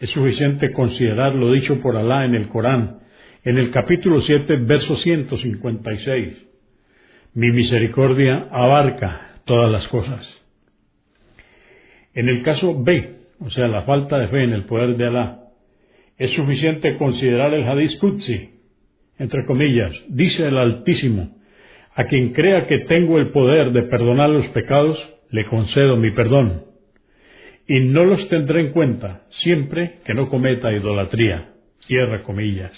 es 0.00 0.08
suficiente 0.08 0.72
considerar 0.72 1.34
lo 1.34 1.52
dicho 1.52 1.82
por 1.82 1.98
Alá 1.98 2.24
en 2.24 2.34
el 2.34 2.48
Corán, 2.48 3.00
en 3.44 3.58
el 3.58 3.70
capítulo 3.70 4.22
7, 4.22 4.56
verso 4.56 4.96
156. 4.96 6.46
Mi 7.34 7.50
misericordia 7.50 8.48
abarca 8.50 9.34
todas 9.44 9.70
las 9.70 9.86
cosas. 9.88 10.26
En 12.14 12.30
el 12.30 12.42
caso 12.42 12.82
B, 12.82 13.18
o 13.38 13.50
sea, 13.50 13.68
la 13.68 13.82
falta 13.82 14.16
de 14.16 14.28
fe 14.28 14.44
en 14.44 14.54
el 14.54 14.64
poder 14.64 14.96
de 14.96 15.06
Alá, 15.08 15.40
es 16.16 16.30
suficiente 16.30 16.96
considerar 16.96 17.52
el 17.52 17.68
Hadith 17.68 17.98
Qudsi, 17.98 18.48
entre 19.18 19.44
comillas, 19.44 19.94
dice 20.08 20.46
el 20.46 20.56
Altísimo, 20.56 21.35
a 21.96 22.04
quien 22.04 22.34
crea 22.34 22.66
que 22.66 22.80
tengo 22.80 23.18
el 23.18 23.30
poder 23.30 23.72
de 23.72 23.84
perdonar 23.84 24.28
los 24.28 24.46
pecados, 24.48 25.02
le 25.30 25.46
concedo 25.46 25.96
mi 25.96 26.10
perdón, 26.10 26.66
y 27.66 27.80
no 27.80 28.04
los 28.04 28.28
tendré 28.28 28.60
en 28.60 28.72
cuenta 28.72 29.22
siempre 29.30 29.98
que 30.04 30.14
no 30.14 30.28
cometa 30.28 30.72
idolatría. 30.72 31.54
Cierra 31.80 32.22
comillas. 32.22 32.72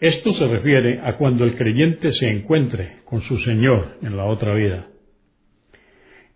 Esto 0.00 0.32
se 0.32 0.46
refiere 0.48 1.00
a 1.02 1.16
cuando 1.16 1.44
el 1.44 1.56
creyente 1.56 2.10
se 2.12 2.28
encuentre 2.28 3.02
con 3.04 3.20
su 3.22 3.38
Señor 3.38 3.98
en 4.02 4.16
la 4.16 4.24
otra 4.24 4.52
vida. 4.54 4.88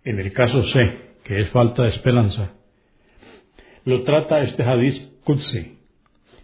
En 0.04 0.20
el 0.20 0.32
caso 0.32 0.62
C, 0.62 0.90
que 1.24 1.40
es 1.40 1.50
falta 1.50 1.82
de 1.82 1.90
esperanza, 1.90 2.54
lo 3.84 4.02
trata 4.04 4.40
este 4.40 4.62
hadith 4.62 5.20
Qudsi, 5.24 5.78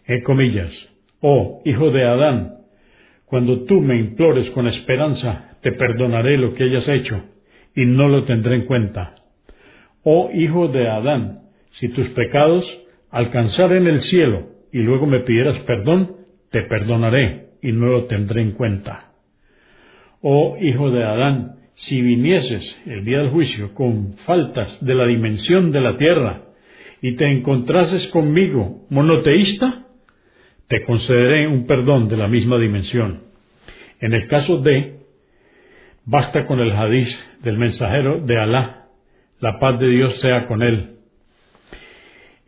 en 0.07 0.21
comillas, 0.23 0.73
oh 1.21 1.63
hijo 1.65 1.91
de 1.91 2.05
Adán, 2.05 2.62
cuando 3.33 3.61
tú 3.63 3.81
me 3.81 3.97
implores 3.97 4.51
con 4.51 4.67
esperanza, 4.67 5.57
te 5.63 5.73
perdonaré 5.73 6.37
lo 6.37 6.53
que 6.53 6.65
hayas 6.65 6.87
hecho 6.87 7.25
y 7.75 7.87
no 7.87 8.07
lo 8.07 8.25
tendré 8.25 8.57
en 8.57 8.67
cuenta. 8.67 9.15
Oh 10.03 10.29
hijo 10.35 10.69
de 10.69 10.87
Adán, 10.87 11.41
si 11.71 11.89
tus 11.89 12.11
pecados 12.11 12.63
alcanzaren 13.11 13.87
el 13.87 14.03
cielo 14.03 14.51
y 14.71 14.81
luego 14.81 15.07
me 15.07 15.21
pidieras 15.21 15.59
perdón, 15.61 16.17
te 16.51 16.61
perdonaré 16.65 17.47
y 17.63 17.73
no 17.73 17.87
lo 17.87 18.05
tendré 18.05 18.43
en 18.43 18.51
cuenta. 18.51 19.13
Oh 20.21 20.59
hijo 20.61 20.91
de 20.91 21.03
Adán, 21.03 21.57
si 21.73 22.03
vinieses 22.03 22.83
el 22.85 23.03
día 23.03 23.21
del 23.21 23.31
juicio 23.31 23.73
con 23.73 24.13
faltas 24.27 24.85
de 24.85 24.95
la 24.95 25.07
dimensión 25.07 25.73
de 25.73 25.81
la 25.81 25.97
tierra 25.97 26.43
y 27.01 27.13
te 27.13 27.33
encontrases 27.33 28.09
conmigo 28.09 28.85
monoteísta, 28.91 29.82
te 30.69 30.83
concederé 30.83 31.47
un 31.47 31.67
perdón 31.67 32.09
de 32.09 32.17
la 32.17 32.29
misma 32.29 32.59
dimensión. 32.59 33.25
En 34.01 34.15
el 34.15 34.27
caso 34.27 34.59
de 34.59 35.03
Basta 36.05 36.47
con 36.47 36.59
el 36.59 36.73
hadiz 36.73 37.17
del 37.43 37.59
mensajero 37.59 38.21
de 38.21 38.37
Alá, 38.37 38.87
la 39.39 39.61
paz 39.61 39.79
de 39.79 39.87
Dios 39.87 40.17
sea 40.17 40.47
con 40.47 40.63
él. 40.63 40.97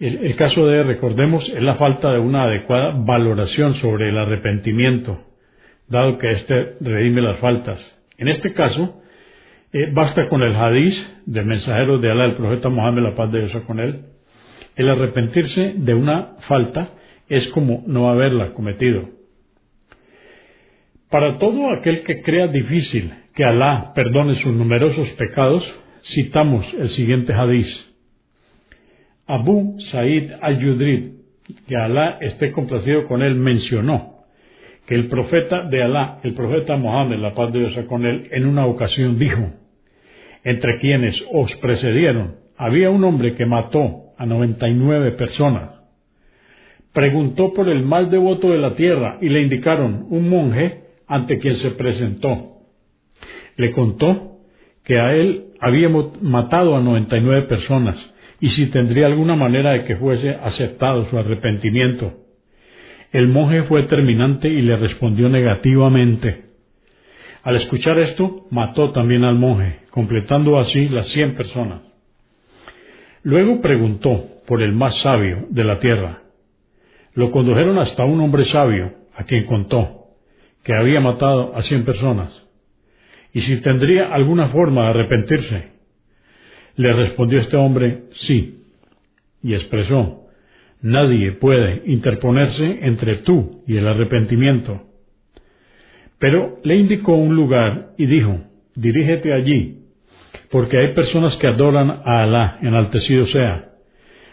El, 0.00 0.35
caso 0.35 0.66
de, 0.66 0.83
recordemos, 0.83 1.48
es 1.48 1.62
la 1.62 1.77
falta 1.77 2.11
de 2.11 2.18
una 2.18 2.44
adecuada 2.44 2.94
valoración 2.96 3.74
sobre 3.74 4.09
el 4.09 4.18
arrepentimiento, 4.18 5.22
dado 5.87 6.18
que 6.18 6.33
éste 6.33 6.74
redime 6.81 7.22
las 7.22 7.38
faltas. 7.38 7.81
En 8.18 8.27
este 8.27 8.53
caso, 8.53 9.00
eh, 9.72 9.88
basta 9.92 10.27
con 10.27 10.42
el 10.42 10.57
hadiz 10.57 11.22
del 11.24 11.46
mensajero 11.46 11.98
de 11.98 12.11
Alá, 12.11 12.24
el 12.24 12.35
profeta 12.35 12.68
Mohammed, 12.68 13.05
la 13.05 13.14
paz 13.14 13.31
de 13.31 13.38
Dios 13.38 13.53
sea 13.53 13.62
con 13.62 13.79
él. 13.79 14.07
El 14.74 14.90
arrepentirse 14.90 15.74
de 15.77 15.94
una 15.94 16.35
falta 16.40 16.90
es 17.28 17.48
como 17.48 17.82
no 17.87 18.08
haberla 18.08 18.52
cometido. 18.52 19.08
Para 21.10 21.38
todo 21.38 21.70
aquel 21.70 22.02
que 22.02 22.22
crea 22.22 22.48
difícil 22.48 23.14
que 23.34 23.44
Alá 23.44 23.92
perdone 23.94 24.34
sus 24.34 24.52
numerosos 24.52 25.08
pecados, 25.10 25.64
citamos 26.02 26.66
el 26.74 26.88
siguiente 26.88 27.32
hadiz. 27.32 27.94
Abu 29.26 29.76
Said 29.90 30.32
al-Yudrid, 30.40 31.12
que 31.66 31.76
Alá 31.76 32.18
esté 32.20 32.52
complacido 32.52 33.04
con 33.04 33.22
él, 33.22 33.34
mencionó 33.37 34.14
que 34.87 34.94
el 34.94 35.08
profeta 35.08 35.62
de 35.68 35.82
Alá, 35.82 36.18
el 36.22 36.34
profeta 36.34 36.76
Mohammed, 36.76 37.18
la 37.18 37.32
paz 37.32 37.52
de 37.52 37.60
Dios 37.60 37.78
con 37.87 38.04
él, 38.04 38.28
en 38.30 38.46
una 38.46 38.66
ocasión 38.66 39.18
dijo, 39.18 39.52
entre 40.42 40.78
quienes 40.78 41.24
os 41.32 41.54
precedieron, 41.56 42.37
había 42.56 42.90
un 42.90 43.02
hombre 43.04 43.34
que 43.34 43.46
mató 43.46 44.12
a 44.18 44.26
99 44.26 45.12
personas. 45.12 45.73
Preguntó 46.94 47.52
por 47.52 47.68
el 47.68 47.85
más 47.85 48.11
devoto 48.11 48.50
de 48.50 48.59
la 48.59 48.74
tierra 48.74 49.18
y 49.20 49.28
le 49.28 49.42
indicaron 49.42 50.07
un 50.09 50.30
monje 50.30 50.85
ante 51.07 51.38
quien 51.38 51.57
se 51.57 51.72
presentó 51.72 52.54
le 53.57 53.70
contó 53.70 54.38
que 54.85 54.98
a 54.98 55.14
él 55.14 55.46
había 55.61 55.88
matado 56.20 56.76
a 56.76 56.80
99 56.80 57.42
personas 57.42 58.14
y 58.40 58.50
si 58.50 58.66
tendría 58.66 59.07
alguna 59.07 59.37
manera 59.37 59.72
de 59.72 59.85
que 59.85 59.96
fuese 59.96 60.30
aceptado 60.30 61.04
su 61.04 61.18
arrepentimiento. 61.18 62.12
El 63.12 63.28
monje 63.28 63.62
fue 63.64 63.85
terminante 63.85 64.48
y 64.48 64.61
le 64.61 64.76
respondió 64.76 65.28
negativamente. 65.28 66.44
Al 67.42 67.57
escuchar 67.57 67.98
esto, 67.98 68.46
mató 68.50 68.90
también 68.90 69.24
al 69.24 69.37
monje, 69.37 69.80
completando 69.90 70.59
así 70.59 70.88
las 70.88 71.09
cien 71.09 71.37
personas. 71.37 71.83
Luego 73.22 73.61
preguntó 73.61 74.24
por 74.46 74.62
el 74.62 74.72
más 74.72 74.98
sabio 74.98 75.46
de 75.48 75.64
la 75.64 75.78
tierra. 75.78 76.23
Lo 77.14 77.31
condujeron 77.31 77.79
hasta 77.79 78.05
un 78.05 78.20
hombre 78.20 78.44
sabio, 78.44 78.92
a 79.16 79.24
quien 79.24 79.44
contó 79.44 80.00
que 80.62 80.74
había 80.74 81.00
matado 81.00 81.55
a 81.55 81.62
cien 81.62 81.85
personas 81.85 82.44
y 83.35 83.40
si 83.40 83.61
tendría 83.61 84.14
alguna 84.14 84.48
forma 84.48 84.85
de 84.85 84.88
arrepentirse. 84.90 85.68
Le 86.77 86.92
respondió 86.92 87.40
este 87.40 87.57
hombre, 87.57 88.05
sí, 88.12 88.64
y 89.42 89.55
expresó, 89.55 90.29
nadie 90.81 91.33
puede 91.33 91.83
interponerse 91.87 92.79
entre 92.83 93.16
tú 93.16 93.62
y 93.66 93.77
el 93.77 93.87
arrepentimiento. 93.87 94.83
Pero 96.18 96.61
le 96.62 96.77
indicó 96.77 97.14
un 97.14 97.35
lugar 97.35 97.90
y 97.98 98.07
dijo, 98.07 98.40
dirígete 98.77 99.33
allí, 99.33 99.81
porque 100.50 100.79
hay 100.79 100.94
personas 100.94 101.37
que 101.37 101.48
adoran 101.48 101.90
a 101.90 102.22
Alá, 102.22 102.59
enaltecido 102.62 103.27
sea. 103.27 103.72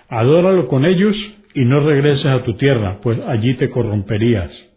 Adóralo 0.07 0.67
con 0.67 0.85
ellos 0.85 1.15
y 1.53 1.65
no 1.65 1.79
regreses 1.81 2.27
a 2.27 2.43
tu 2.43 2.55
tierra, 2.55 2.99
pues 3.01 3.19
allí 3.25 3.55
te 3.55 3.69
corromperías. 3.69 4.69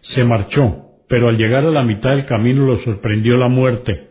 Se 0.00 0.24
marchó 0.24 0.92
pero 1.12 1.28
al 1.28 1.36
llegar 1.36 1.66
a 1.66 1.70
la 1.70 1.82
mitad 1.82 2.12
del 2.12 2.24
camino 2.24 2.64
lo 2.64 2.76
sorprendió 2.78 3.36
la 3.36 3.48
muerte. 3.48 4.08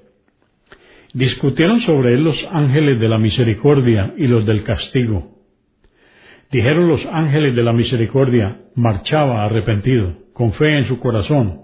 Discutieron 1.16 1.80
sobre 1.80 2.14
él 2.14 2.24
los 2.24 2.48
ángeles 2.52 3.00
de 3.00 3.10
la 3.10 3.18
misericordia 3.18 4.14
y 4.18 4.28
los 4.28 4.46
del 4.46 4.64
castigo. 4.64 5.40
Dijeron 6.52 6.88
los 6.88 7.04
ángeles 7.08 7.56
de 7.56 7.64
la 7.64 7.74
misericordia, 7.74 8.60
marchaba 8.76 9.44
arrepentido, 9.44 10.14
con 10.34 10.54
fe 10.54 10.78
en 10.78 10.84
su 10.84 11.00
corazón. 11.00 11.62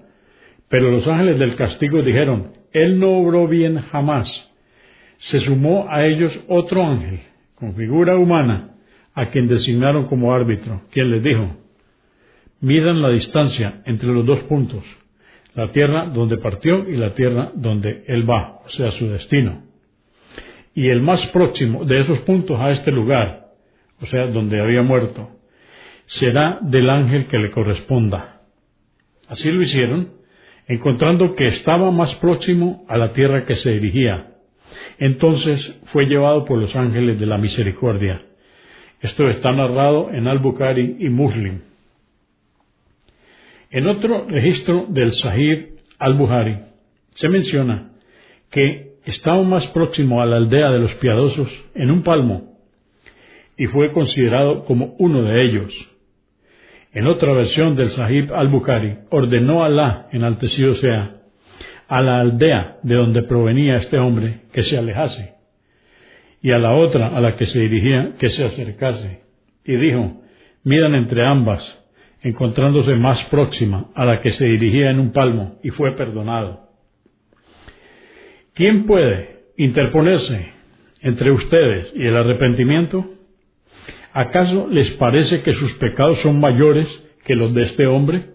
Pero 0.70 0.90
los 0.90 1.08
ángeles 1.08 1.38
del 1.38 1.56
castigo 1.56 2.02
dijeron, 2.02 2.54
él 2.72 3.00
no 3.00 3.20
obró 3.20 3.48
bien 3.48 3.78
jamás. 3.78 4.28
Se 5.18 5.40
sumó 5.42 5.86
a 5.88 6.04
ellos 6.08 6.36
otro 6.48 6.84
ángel, 6.84 7.20
con 7.54 7.76
figura 7.76 8.18
humana, 8.18 8.72
a 9.18 9.30
quien 9.30 9.48
designaron 9.48 10.06
como 10.06 10.34
árbitro, 10.34 10.82
quien 10.92 11.12
les 11.12 11.24
dijo, 11.24 11.58
midan 12.62 13.02
la 13.02 13.10
distancia 13.10 13.82
entre 13.86 14.12
los 14.12 14.26
dos 14.26 14.40
puntos 14.42 14.84
la 15.58 15.72
tierra 15.72 16.06
donde 16.06 16.38
partió 16.38 16.88
y 16.88 16.96
la 16.98 17.14
tierra 17.14 17.52
donde 17.56 18.04
él 18.08 18.30
va, 18.30 18.60
o 18.64 18.70
sea, 18.70 18.92
su 18.92 19.10
destino. 19.10 19.64
Y 20.76 20.88
el 20.90 21.02
más 21.02 21.26
próximo 21.28 21.84
de 21.84 22.00
esos 22.00 22.20
puntos 22.20 22.60
a 22.60 22.70
este 22.70 22.92
lugar, 22.92 23.48
o 24.00 24.06
sea, 24.06 24.28
donde 24.28 24.60
había 24.62 24.84
muerto, 24.84 25.32
será 26.06 26.60
del 26.62 26.88
ángel 26.92 27.26
que 27.26 27.40
le 27.40 27.50
corresponda. 27.50 28.44
Así 29.28 29.52
lo 29.52 29.64
hicieron, 29.64 30.12
encontrando 30.68 31.34
que 31.34 31.46
estaba 31.46 31.90
más 31.90 32.14
próximo 32.18 32.86
a 32.88 32.96
la 32.96 33.10
tierra 33.10 33.46
que 33.46 33.56
se 33.56 33.72
dirigía. 33.72 34.36
Entonces 35.00 35.80
fue 35.86 36.06
llevado 36.06 36.46
por 36.46 36.60
los 36.60 36.76
ángeles 36.76 37.20
de 37.20 37.26
la 37.26 37.40
misericordia. 37.40 38.22
Esto 39.02 39.28
está 39.30 39.52
narrado 39.52 40.10
en 40.12 40.28
Al-Bukhari 40.28 40.98
y 41.00 41.10
Muslim. 41.10 41.60
En 43.70 43.88
otro 43.88 44.26
registro 44.28 44.86
del 44.90 45.12
Sahih 45.12 45.76
al-Buhari 46.00 46.60
se 47.12 47.30
menciona 47.30 47.92
que 48.50 48.94
estaba 49.06 49.44
más 49.44 49.68
próximo 49.68 50.22
a 50.22 50.26
la 50.26 50.38
aldea 50.38 50.70
de 50.72 50.80
los 50.80 50.96
piadosos 50.96 51.50
en 51.76 51.92
un 51.92 52.02
palmo 52.02 52.58
y 53.58 53.66
fue 53.66 53.92
considerado 53.92 54.64
como 54.64 54.96
uno 55.00 55.24
de 55.24 55.44
ellos. 55.44 55.74
En 56.94 57.08
otra 57.08 57.34
versión 57.34 57.76
del 57.76 57.90
Sahib 57.90 58.34
al-Bukhari, 58.34 59.00
ordenó 59.10 59.64
Alá, 59.64 60.08
enaltecido 60.12 60.74
sea, 60.76 61.18
a 61.88 62.02
la 62.02 62.20
aldea 62.20 62.78
de 62.84 62.96
donde 62.96 63.24
provenía 63.24 63.76
este 63.76 63.98
hombre 63.98 64.42
que 64.52 64.62
se 64.62 64.78
alejase, 64.78 65.37
y 66.42 66.52
a 66.52 66.58
la 66.58 66.74
otra 66.76 67.08
a 67.08 67.20
la 67.20 67.36
que 67.36 67.46
se 67.46 67.60
dirigía 67.60 68.14
que 68.20 68.30
se 68.30 68.44
acercase, 68.46 69.22
y 69.66 69.76
dijo, 69.76 70.22
miran 70.64 70.96
entre 70.96 71.26
ambas, 71.26 71.78
encontrándose 72.22 72.96
más 72.96 73.24
próxima 73.26 73.90
a 73.96 74.06
la 74.06 74.22
que 74.22 74.32
se 74.32 74.46
dirigía 74.46 74.90
en 74.90 75.00
un 75.00 75.12
palmo, 75.12 75.60
y 75.64 75.70
fue 75.70 75.96
perdonado. 75.96 76.68
¿Quién 78.54 78.86
puede 78.86 79.46
interponerse 79.58 80.52
entre 81.02 81.32
ustedes 81.32 81.92
y 81.96 82.06
el 82.06 82.18
arrepentimiento? 82.18 83.06
¿Acaso 84.14 84.68
les 84.68 84.90
parece 84.92 85.44
que 85.44 85.54
sus 85.54 85.74
pecados 85.74 86.20
son 86.22 86.40
mayores 86.40 86.88
que 87.24 87.36
los 87.36 87.54
de 87.54 87.64
este 87.64 87.86
hombre, 87.86 88.32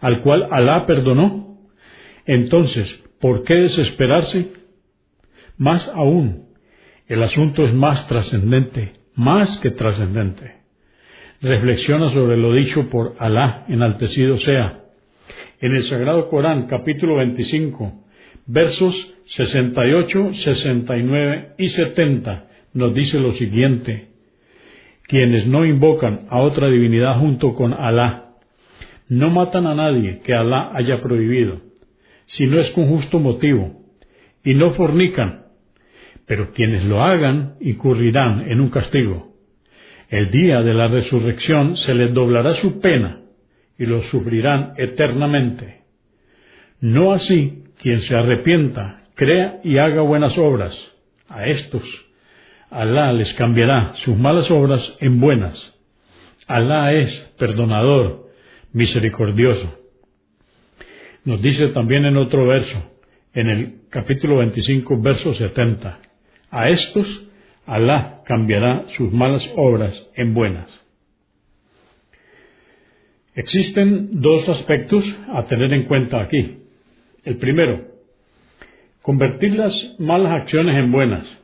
al 0.00 0.20
cual 0.20 0.48
Alá 0.50 0.86
perdonó? 0.86 1.58
Entonces, 2.24 3.04
¿por 3.20 3.42
qué 3.42 3.54
desesperarse? 3.54 4.52
Más 5.56 5.88
aún, 5.88 6.47
el 7.08 7.22
asunto 7.22 7.64
es 7.64 7.74
más 7.74 8.06
trascendente, 8.06 8.92
más 9.14 9.58
que 9.58 9.70
trascendente. 9.70 10.58
Reflexiona 11.40 12.10
sobre 12.10 12.36
lo 12.36 12.52
dicho 12.52 12.88
por 12.90 13.16
Alá, 13.18 13.64
enaltecido 13.68 14.36
sea. 14.36 14.84
En 15.60 15.74
el 15.74 15.84
Sagrado 15.84 16.28
Corán, 16.28 16.66
capítulo 16.66 17.16
25, 17.16 18.04
versos 18.46 19.14
68, 19.26 20.34
69 20.34 21.54
y 21.58 21.68
70, 21.68 22.48
nos 22.74 22.94
dice 22.94 23.18
lo 23.18 23.32
siguiente 23.32 24.08
quienes 25.08 25.46
no 25.46 25.64
invocan 25.64 26.26
a 26.28 26.40
otra 26.40 26.68
divinidad 26.68 27.18
junto 27.18 27.54
con 27.54 27.72
Alá, 27.72 28.34
no 29.08 29.30
matan 29.30 29.66
a 29.66 29.74
nadie 29.74 30.20
que 30.20 30.34
Alá 30.34 30.70
haya 30.74 31.00
prohibido, 31.00 31.62
si 32.26 32.46
no 32.46 32.60
es 32.60 32.70
con 32.72 32.88
justo 32.88 33.18
motivo, 33.18 33.80
y 34.44 34.52
no 34.52 34.72
fornican, 34.72 35.46
pero 36.28 36.52
quienes 36.52 36.84
lo 36.84 37.02
hagan 37.02 37.54
incurrirán 37.60 38.48
en 38.48 38.60
un 38.60 38.68
castigo. 38.68 39.34
El 40.08 40.30
día 40.30 40.60
de 40.60 40.74
la 40.74 40.86
resurrección 40.86 41.76
se 41.76 41.94
les 41.94 42.14
doblará 42.14 42.54
su 42.54 42.80
pena 42.80 43.22
y 43.78 43.86
lo 43.86 44.02
sufrirán 44.02 44.74
eternamente. 44.76 45.82
No 46.80 47.12
así 47.12 47.64
quien 47.80 48.00
se 48.00 48.14
arrepienta, 48.14 49.04
crea 49.14 49.60
y 49.64 49.78
haga 49.78 50.02
buenas 50.02 50.36
obras. 50.38 50.76
A 51.28 51.46
estos 51.46 51.82
Alá 52.70 53.12
les 53.14 53.32
cambiará 53.32 53.94
sus 53.94 54.16
malas 54.16 54.50
obras 54.50 54.96
en 55.00 55.20
buenas. 55.20 55.74
Alá 56.46 56.92
es 56.92 57.10
perdonador, 57.38 58.28
misericordioso. 58.72 59.74
Nos 61.24 61.40
dice 61.40 61.68
también 61.68 62.04
en 62.04 62.18
otro 62.18 62.46
verso, 62.46 62.92
en 63.32 63.48
el 63.48 63.80
capítulo 63.88 64.38
25, 64.38 65.00
verso 65.00 65.32
70, 65.32 65.98
a 66.50 66.68
estos 66.68 67.24
Alá 67.66 68.22
cambiará 68.24 68.86
sus 68.96 69.12
malas 69.12 69.46
obras 69.54 70.08
en 70.14 70.32
buenas. 70.32 70.70
Existen 73.34 74.22
dos 74.22 74.48
aspectos 74.48 75.04
a 75.28 75.44
tener 75.44 75.74
en 75.74 75.84
cuenta 75.84 76.18
aquí. 76.18 76.60
El 77.24 77.36
primero, 77.36 77.84
convertir 79.02 79.54
las 79.54 79.96
malas 79.98 80.32
acciones 80.32 80.76
en 80.76 80.90
buenas 80.90 81.38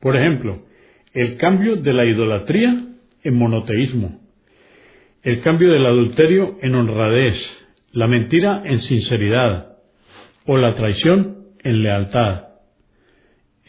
por 0.00 0.16
ejemplo, 0.16 0.62
el 1.12 1.36
cambio 1.36 1.76
de 1.76 1.92
la 1.92 2.06
idolatría 2.06 2.86
en 3.22 3.34
monoteísmo, 3.34 4.18
el 5.22 5.42
cambio 5.42 5.70
del 5.70 5.84
adulterio 5.84 6.56
en 6.62 6.74
honradez, 6.74 7.46
la 7.92 8.06
mentira 8.06 8.62
en 8.64 8.78
sinceridad 8.78 9.76
o 10.46 10.56
la 10.56 10.74
traición 10.74 11.48
en 11.62 11.82
lealtad. 11.82 12.44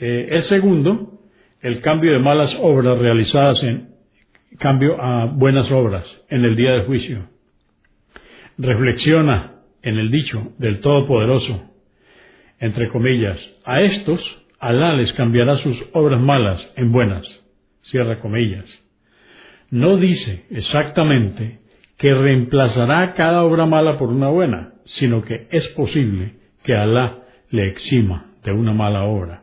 Eh, 0.01 0.29
el 0.31 0.41
segundo, 0.41 1.19
el 1.61 1.79
cambio 1.79 2.11
de 2.11 2.17
malas 2.17 2.57
obras 2.59 2.97
realizadas 2.97 3.61
en 3.61 3.89
cambio 4.57 4.99
a 4.99 5.25
buenas 5.25 5.71
obras 5.71 6.05
en 6.27 6.43
el 6.43 6.55
día 6.55 6.71
del 6.71 6.85
juicio. 6.87 7.29
Reflexiona 8.57 9.59
en 9.83 9.99
el 9.99 10.09
dicho 10.09 10.53
del 10.57 10.79
Todopoderoso, 10.79 11.69
entre 12.59 12.89
comillas, 12.89 13.39
a 13.63 13.81
estos 13.81 14.39
Alá 14.59 14.93
les 14.95 15.11
cambiará 15.13 15.55
sus 15.55 15.83
obras 15.93 16.21
malas 16.21 16.67
en 16.75 16.91
buenas. 16.91 17.27
Cierra 17.81 18.19
comillas. 18.19 18.65
No 19.69 19.97
dice 19.97 20.45
exactamente 20.49 21.61
que 21.97 22.13
reemplazará 22.13 23.13
cada 23.13 23.43
obra 23.43 23.67
mala 23.67 23.97
por 23.97 24.09
una 24.09 24.29
buena, 24.29 24.73
sino 24.85 25.23
que 25.23 25.47
es 25.51 25.67
posible 25.69 26.37
que 26.63 26.75
Alá 26.75 27.19
le 27.49 27.67
exima 27.67 28.31
de 28.43 28.51
una 28.51 28.73
mala 28.73 29.03
obra. 29.03 29.40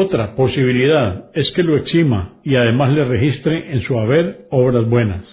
Otra 0.00 0.36
posibilidad 0.36 1.28
es 1.34 1.50
que 1.50 1.64
lo 1.64 1.76
exima 1.76 2.36
y 2.44 2.54
además 2.54 2.92
le 2.92 3.04
registre 3.04 3.72
en 3.72 3.80
su 3.80 3.98
haber 3.98 4.46
obras 4.48 4.88
buenas. 4.88 5.24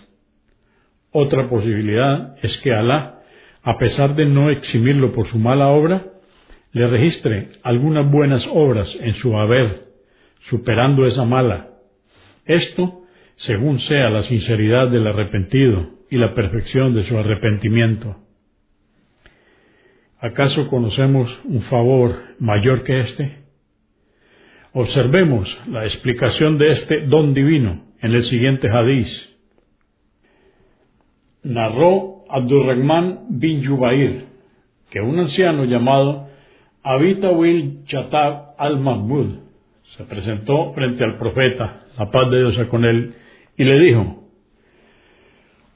Otra 1.11 1.47
posibilidad 1.47 2.36
es 2.41 2.57
que 2.61 2.74
Alá, 2.74 3.22
a 3.61 3.78
pesar 3.78 4.16
de 4.16 4.26
no 4.26 4.49
eximirlo 4.49 5.13
por 5.13 5.28
su 5.28 5.38
mala 5.38 5.68
obra, 5.68 6.07
le 6.72 6.88
registre 6.88 7.49
algunas 7.61 8.09
buenas 8.09 8.43
obras 8.51 8.97
en 8.99 9.13
su 9.13 9.38
haber, 9.38 9.84
superando 10.49 11.05
esa 11.05 11.26
mala. 11.26 11.70
Esto 12.45 13.03
según 13.36 13.78
sea 13.78 14.09
la 14.09 14.24
sinceridad 14.24 14.89
del 14.89 15.05
arrepentido 15.05 15.91
y 16.09 16.18
la 16.18 16.34
perfección 16.34 16.95
de 16.95 17.03
su 17.03 17.16
arrepentimiento. 17.20 18.16
¿Acaso 20.20 20.68
conocemos 20.70 21.39
un 21.43 21.61
favor 21.61 22.16
mayor 22.39 22.82
que 22.82 22.97
este? 22.97 23.45
Observemos 24.78 25.58
la 25.70 25.86
explicación 25.86 26.58
de 26.58 26.68
este 26.68 27.06
don 27.08 27.34
divino 27.34 27.86
en 28.02 28.12
el 28.12 28.24
siguiente 28.24 28.70
hadiz. 28.70 29.08
Narró 31.44 32.26
Abdurrahman 32.30 33.28
bin 33.30 33.62
Yubair 33.62 34.26
que 34.90 35.00
un 35.00 35.18
anciano 35.18 35.64
llamado 35.64 36.28
Will 36.84 37.86
Chatab 37.86 38.56
al-Mahmud 38.58 39.38
se 39.82 40.04
presentó 40.04 40.74
frente 40.74 41.06
al 41.06 41.18
profeta, 41.20 41.86
la 41.98 42.12
paz 42.12 42.30
de 42.30 42.40
Dios 42.40 42.68
con 42.68 42.84
él, 42.84 43.14
y 43.56 43.64
le 43.64 43.80
dijo, 43.80 44.26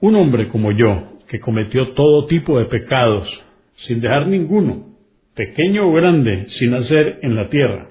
un 0.02 0.16
hombre 0.18 0.50
como 0.50 0.74
yo, 0.74 1.20
que 1.26 1.40
cometió 1.40 1.94
todo 1.94 2.26
tipo 2.26 2.60
de 2.60 2.66
pecados, 2.66 3.30
sin 3.76 4.02
dejar 4.02 4.28
ninguno, 4.28 4.88
pequeño 5.36 5.88
o 5.88 5.94
grande, 5.94 6.50
sin 6.50 6.74
hacer 6.74 7.20
en 7.22 7.36
la 7.36 7.48
tierra, 7.48 7.89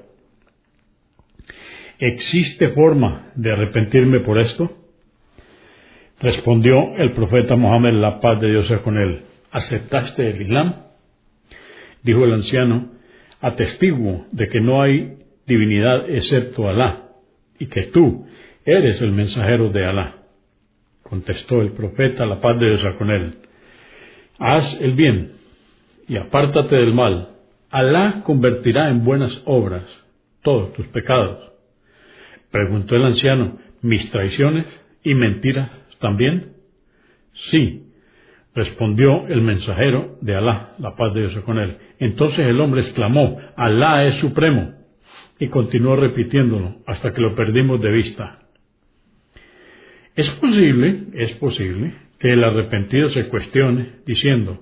¿existe 1.98 2.70
forma 2.70 3.32
de 3.34 3.52
arrepentirme 3.52 4.20
por 4.20 4.38
esto? 4.38 4.70
Respondió 6.20 6.96
el 6.96 7.12
profeta 7.12 7.56
Mohammed, 7.56 7.94
la 7.94 8.20
paz 8.20 8.40
de 8.40 8.50
Dios 8.50 8.72
con 8.82 8.98
él, 8.98 9.22
¿aceptaste 9.50 10.30
el 10.30 10.42
Islam? 10.42 10.74
Dijo 12.02 12.24
el 12.24 12.32
anciano, 12.32 12.90
atestiguo 13.40 14.26
de 14.32 14.48
que 14.48 14.60
no 14.60 14.82
hay 14.82 15.18
divinidad 15.46 16.10
excepto 16.10 16.68
Alá, 16.68 17.08
y 17.58 17.66
que 17.66 17.84
tú 17.84 18.26
eres 18.64 19.00
el 19.00 19.12
mensajero 19.12 19.70
de 19.70 19.84
Alá. 19.84 20.14
Contestó 21.02 21.62
el 21.62 21.72
profeta, 21.72 22.26
la 22.26 22.40
paz 22.40 22.58
de 22.58 22.76
Dios 22.76 22.94
con 22.94 23.10
él. 23.10 23.36
Haz 24.38 24.80
el 24.80 24.92
bien 24.92 25.32
y 26.06 26.16
apártate 26.16 26.76
del 26.76 26.94
mal. 26.94 27.30
Alá 27.70 28.22
convertirá 28.24 28.88
en 28.90 29.04
buenas 29.04 29.42
obras 29.44 29.84
todos 30.42 30.72
tus 30.74 30.86
pecados. 30.88 31.52
Preguntó 32.50 32.96
el 32.96 33.04
anciano, 33.04 33.58
¿mis 33.82 34.10
traiciones 34.10 34.66
y 35.02 35.14
mentiras 35.14 35.70
también? 35.98 36.54
Sí, 37.32 37.88
respondió 38.54 39.26
el 39.28 39.42
mensajero 39.42 40.18
de 40.20 40.34
Alá, 40.34 40.74
la 40.78 40.96
paz 40.96 41.14
de 41.14 41.20
Dios 41.20 41.36
con 41.44 41.58
él. 41.58 41.76
Entonces 41.98 42.40
el 42.40 42.60
hombre 42.60 42.80
exclamó, 42.82 43.38
Alá 43.56 44.04
es 44.06 44.16
supremo, 44.16 44.74
y 45.38 45.48
continuó 45.48 45.96
repitiéndolo 45.96 46.76
hasta 46.86 47.12
que 47.12 47.20
lo 47.20 47.34
perdimos 47.34 47.80
de 47.80 47.92
vista. 47.92 48.40
Es 50.16 50.28
posible, 50.30 51.04
es 51.14 51.32
posible, 51.36 51.94
que 52.18 52.32
el 52.32 52.42
arrepentido 52.42 53.08
se 53.08 53.28
cuestione 53.28 54.00
diciendo, 54.04 54.60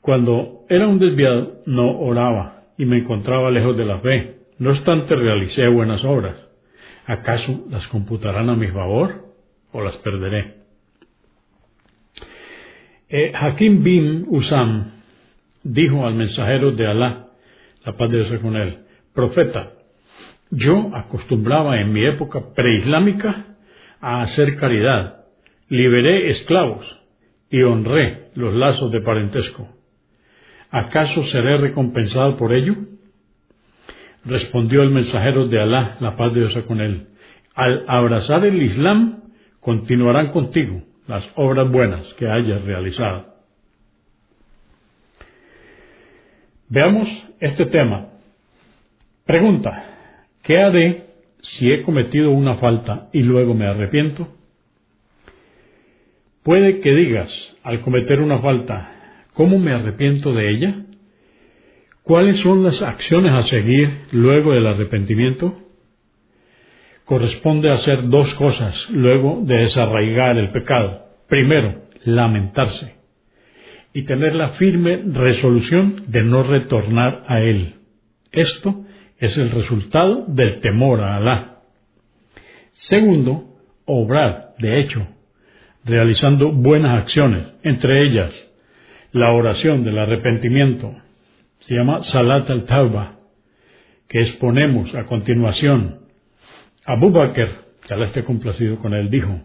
cuando 0.00 0.64
era 0.68 0.86
un 0.86 0.98
desviado 0.98 1.62
no 1.66 1.98
oraba 1.98 2.64
y 2.78 2.86
me 2.86 2.98
encontraba 2.98 3.50
lejos 3.50 3.76
de 3.76 3.84
la 3.84 4.00
fe, 4.00 4.36
no 4.58 4.70
obstante 4.70 5.14
realicé 5.14 5.68
buenas 5.68 6.04
obras. 6.04 6.43
¿Acaso 7.06 7.66
las 7.70 7.86
computarán 7.88 8.48
a 8.48 8.56
mi 8.56 8.68
favor 8.68 9.34
o 9.72 9.82
las 9.82 9.96
perderé? 9.98 10.54
Eh, 13.08 13.32
Hakim 13.34 13.82
bin 13.82 14.26
Usam 14.28 14.90
dijo 15.62 16.06
al 16.06 16.14
mensajero 16.14 16.72
de 16.72 16.86
Alá, 16.86 17.28
la 17.84 17.96
paz 17.96 18.10
de 18.10 18.24
Dios 18.24 18.40
con 18.40 18.56
él, 18.56 18.78
profeta, 19.12 19.72
Yo 20.50 20.90
acostumbraba 20.94 21.80
en 21.80 21.92
mi 21.92 22.06
época 22.06 22.54
preislámica 22.54 23.56
a 24.00 24.22
hacer 24.22 24.56
caridad, 24.56 25.24
liberé 25.68 26.28
esclavos 26.28 27.00
y 27.50 27.62
honré 27.62 28.30
los 28.34 28.54
lazos 28.54 28.92
de 28.92 29.00
parentesco. 29.00 29.68
¿Acaso 30.70 31.22
seré 31.24 31.58
recompensado 31.58 32.36
por 32.36 32.52
ello? 32.52 32.74
Respondió 34.24 34.82
el 34.82 34.90
mensajero 34.90 35.48
de 35.48 35.60
Alá, 35.60 35.96
la 36.00 36.16
paz 36.16 36.32
de 36.32 36.40
Dios 36.40 36.56
con 36.64 36.80
él. 36.80 37.08
Al 37.54 37.84
abrazar 37.86 38.44
el 38.44 38.62
Islam, 38.62 39.22
continuarán 39.60 40.30
contigo 40.30 40.82
las 41.06 41.30
obras 41.36 41.70
buenas 41.70 42.12
que 42.14 42.28
hayas 42.28 42.64
realizado. 42.64 43.34
Veamos 46.68 47.08
este 47.40 47.66
tema. 47.66 48.08
Pregunta, 49.26 49.84
¿qué 50.42 50.58
haré 50.58 51.04
si 51.40 51.70
he 51.70 51.82
cometido 51.82 52.30
una 52.30 52.56
falta 52.56 53.08
y 53.12 53.22
luego 53.22 53.54
me 53.54 53.66
arrepiento? 53.66 54.28
Puede 56.42 56.80
que 56.80 56.90
digas, 56.90 57.56
al 57.62 57.80
cometer 57.80 58.20
una 58.20 58.40
falta, 58.40 59.24
¿cómo 59.34 59.58
me 59.58 59.72
arrepiento 59.72 60.32
de 60.32 60.50
ella? 60.50 60.83
¿Cuáles 62.04 62.36
son 62.40 62.62
las 62.62 62.82
acciones 62.82 63.32
a 63.32 63.44
seguir 63.44 64.08
luego 64.12 64.52
del 64.52 64.66
arrepentimiento? 64.66 65.58
Corresponde 67.06 67.70
hacer 67.70 68.10
dos 68.10 68.34
cosas 68.34 68.90
luego 68.90 69.40
de 69.42 69.56
desarraigar 69.62 70.36
el 70.36 70.50
pecado. 70.50 71.06
Primero, 71.30 71.86
lamentarse 72.04 72.96
y 73.94 74.02
tener 74.02 74.34
la 74.34 74.50
firme 74.50 75.02
resolución 75.14 76.04
de 76.08 76.22
no 76.24 76.42
retornar 76.42 77.24
a 77.26 77.40
él. 77.40 77.76
Esto 78.32 78.84
es 79.18 79.38
el 79.38 79.50
resultado 79.50 80.26
del 80.28 80.60
temor 80.60 81.00
a 81.00 81.16
Alá. 81.16 81.60
Segundo, 82.74 83.44
obrar, 83.86 84.52
de 84.58 84.78
hecho, 84.80 85.08
realizando 85.86 86.52
buenas 86.52 86.98
acciones, 86.98 87.46
entre 87.62 88.04
ellas 88.04 88.30
la 89.12 89.32
oración 89.32 89.84
del 89.84 89.98
arrepentimiento, 89.98 90.94
se 91.66 91.74
llama 91.74 92.00
Salat 92.00 92.50
al-Tauba, 92.50 93.16
que 94.06 94.20
exponemos 94.20 94.94
a 94.94 95.04
continuación. 95.04 96.00
Abu 96.84 97.10
Bakr, 97.10 97.48
que 97.86 97.94
Alá 97.94 98.06
esté 98.06 98.22
complacido 98.22 98.78
con 98.78 98.92
él, 98.92 99.08
dijo, 99.08 99.40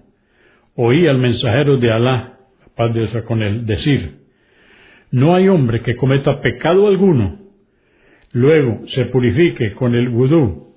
oí 0.76 1.08
al 1.08 1.18
mensajero 1.18 1.78
de 1.78 1.92
Alá, 1.92 2.40
paz 2.76 2.94
de 2.94 3.08
Dios 3.08 3.24
con 3.24 3.42
él, 3.42 3.66
decir, 3.66 4.20
no 5.12 5.34
hay 5.34 5.48
hombre 5.48 5.82
que 5.82 5.96
cometa 5.96 6.42
pecado 6.42 6.88
alguno, 6.88 7.40
luego 8.34 8.86
se 8.88 9.06
purifique 9.06 9.74
con 9.74 9.96
el 9.96 10.10
vudú, 10.10 10.76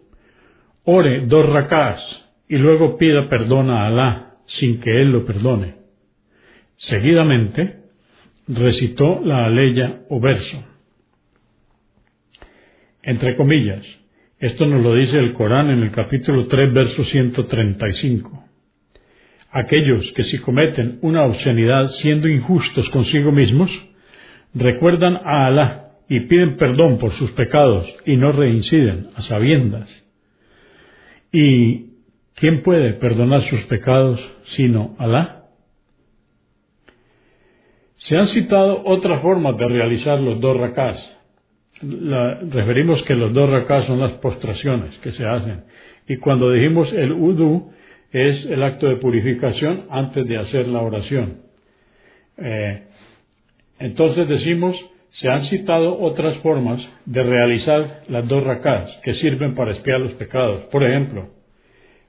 ore 0.84 1.26
dos 1.26 1.49
rakás 1.49 2.24
y 2.49 2.57
luego 2.57 2.97
pida 2.97 3.28
perdón 3.28 3.68
a 3.70 3.88
Alá 3.88 4.36
sin 4.47 4.78
que 4.80 5.03
él 5.03 5.11
lo 5.11 5.24
perdone. 5.24 5.74
Seguidamente, 6.76 7.80
recitó 8.47 9.20
la 9.24 9.47
aleya 9.47 10.03
o 10.09 10.20
verso. 10.20 10.71
Entre 13.03 13.34
comillas, 13.34 13.84
esto 14.38 14.64
nos 14.64 14.80
lo 14.80 14.94
dice 14.94 15.18
el 15.18 15.32
Corán 15.32 15.70
en 15.70 15.82
el 15.82 15.90
capítulo 15.90 16.46
3, 16.46 16.72
verso 16.72 17.03
135. 17.03 18.44
Aquellos 19.50 20.12
que 20.12 20.22
si 20.22 20.38
cometen 20.38 20.98
una 21.03 21.24
obscenidad 21.24 21.88
siendo 21.88 22.28
injustos 22.28 22.88
consigo 22.90 23.32
mismos, 23.32 23.70
recuerdan 24.55 25.16
a 25.16 25.46
Alá 25.46 25.92
y 26.09 26.20
piden 26.20 26.57
perdón 26.57 26.98
por 26.98 27.11
sus 27.12 27.32
pecados 27.32 27.92
y 28.07 28.16
no 28.16 28.30
reinciden 28.30 29.09
a 29.16 29.22
sabiendas. 29.22 29.90
¿Y 31.32 31.86
quién 32.34 32.62
puede 32.62 32.94
perdonar 32.94 33.42
sus 33.42 33.62
pecados 33.62 34.20
sino 34.55 34.94
Alá? 34.98 35.46
Se 37.96 38.16
han 38.16 38.28
citado 38.28 38.82
otras 38.84 39.22
formas 39.22 39.57
de 39.57 39.68
realizar 39.68 40.20
los 40.20 40.40
dos 40.40 40.57
rakás. 40.57 41.21
Referimos 41.82 43.02
que 43.02 43.14
los 43.14 43.32
dos 43.32 43.50
rakás 43.50 43.86
son 43.86 44.00
las 44.00 44.12
postraciones 44.14 44.96
que 44.98 45.12
se 45.12 45.26
hacen. 45.26 45.64
Y 46.08 46.16
cuando 46.16 46.50
dijimos 46.50 46.92
el 46.92 47.12
udú, 47.12 47.72
es 48.10 48.44
el 48.46 48.62
acto 48.62 48.88
de 48.88 48.96
purificación 48.96 49.86
antes 49.90 50.26
de 50.26 50.36
hacer 50.36 50.68
la 50.68 50.82
oración. 50.82 51.38
Eh, 52.36 52.82
entonces 53.78 54.28
decimos, 54.28 54.76
se 55.10 55.28
han 55.28 55.40
citado 55.44 55.98
otras 55.98 56.38
formas 56.38 56.88
de 57.04 57.22
realizar 57.22 58.02
las 58.08 58.26
dos 58.28 58.44
rakás 58.44 59.00
que 59.02 59.14
sirven 59.14 59.54
para 59.54 59.72
espiar 59.72 60.00
los 60.00 60.12
pecados. 60.14 60.64
Por 60.64 60.84
ejemplo, 60.84 61.30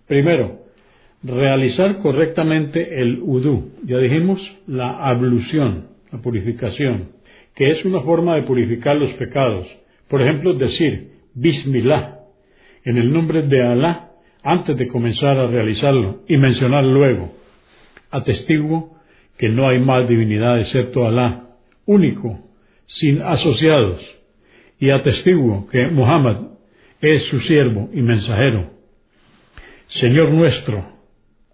primero, 0.07 0.63
realizar 1.23 1.97
correctamente 1.97 3.01
el 3.01 3.19
udú. 3.21 3.71
Ya 3.85 3.97
dijimos 3.97 4.57
la 4.67 4.89
ablución, 5.07 5.87
la 6.11 6.19
purificación, 6.19 7.09
que 7.55 7.69
es 7.69 7.85
una 7.85 8.01
forma 8.01 8.35
de 8.35 8.43
purificar 8.43 8.95
los 8.95 9.13
pecados. 9.13 9.67
Por 10.07 10.21
ejemplo, 10.21 10.53
decir 10.53 11.13
Bismillah 11.33 12.19
en 12.83 12.97
el 12.97 13.11
nombre 13.11 13.43
de 13.43 13.61
Alá 13.61 14.11
antes 14.43 14.77
de 14.77 14.87
comenzar 14.87 15.37
a 15.37 15.47
realizarlo 15.47 16.21
y 16.27 16.37
mencionar 16.37 16.83
luego, 16.83 17.33
atestiguo 18.11 18.97
que 19.37 19.49
no 19.49 19.67
hay 19.69 19.79
más 19.79 20.07
divinidad 20.07 20.59
excepto 20.59 21.07
Alá 21.07 21.47
único, 21.85 22.39
sin 22.85 23.21
asociados, 23.21 24.01
y 24.79 24.89
atestiguo 24.89 25.67
que 25.67 25.87
Muhammad 25.87 26.47
es 26.99 27.23
su 27.25 27.39
siervo 27.39 27.89
y 27.93 28.01
mensajero. 28.01 28.71
Señor 29.87 30.31
nuestro, 30.31 30.85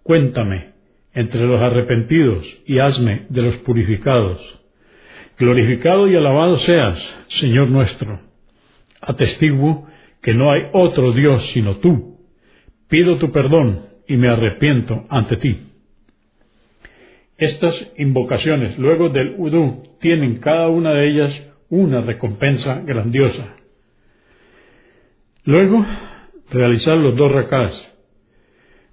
cuéntame 0.02 0.70
entre 1.14 1.46
los 1.46 1.60
arrepentidos 1.60 2.44
y 2.66 2.78
hazme 2.78 3.26
de 3.28 3.42
los 3.42 3.56
purificados. 3.58 4.59
Glorificado 5.40 6.06
y 6.06 6.14
alabado 6.14 6.58
seas, 6.58 7.24
Señor 7.28 7.70
nuestro. 7.70 8.20
Atestiguo 9.00 9.86
que 10.20 10.34
no 10.34 10.52
hay 10.52 10.64
otro 10.74 11.12
Dios 11.12 11.42
sino 11.52 11.78
tú. 11.78 12.18
Pido 12.88 13.16
tu 13.16 13.32
perdón 13.32 13.86
y 14.06 14.18
me 14.18 14.28
arrepiento 14.28 15.06
ante 15.08 15.38
ti. 15.38 15.58
Estas 17.38 17.90
invocaciones, 17.96 18.78
luego 18.78 19.08
del 19.08 19.34
udú, 19.38 19.82
tienen 19.98 20.40
cada 20.40 20.68
una 20.68 20.92
de 20.92 21.08
ellas 21.08 21.50
una 21.70 22.02
recompensa 22.02 22.82
grandiosa. 22.84 23.56
Luego, 25.44 25.86
realizar 26.50 26.98
los 26.98 27.16
dos 27.16 27.32
rakás. 27.32 27.98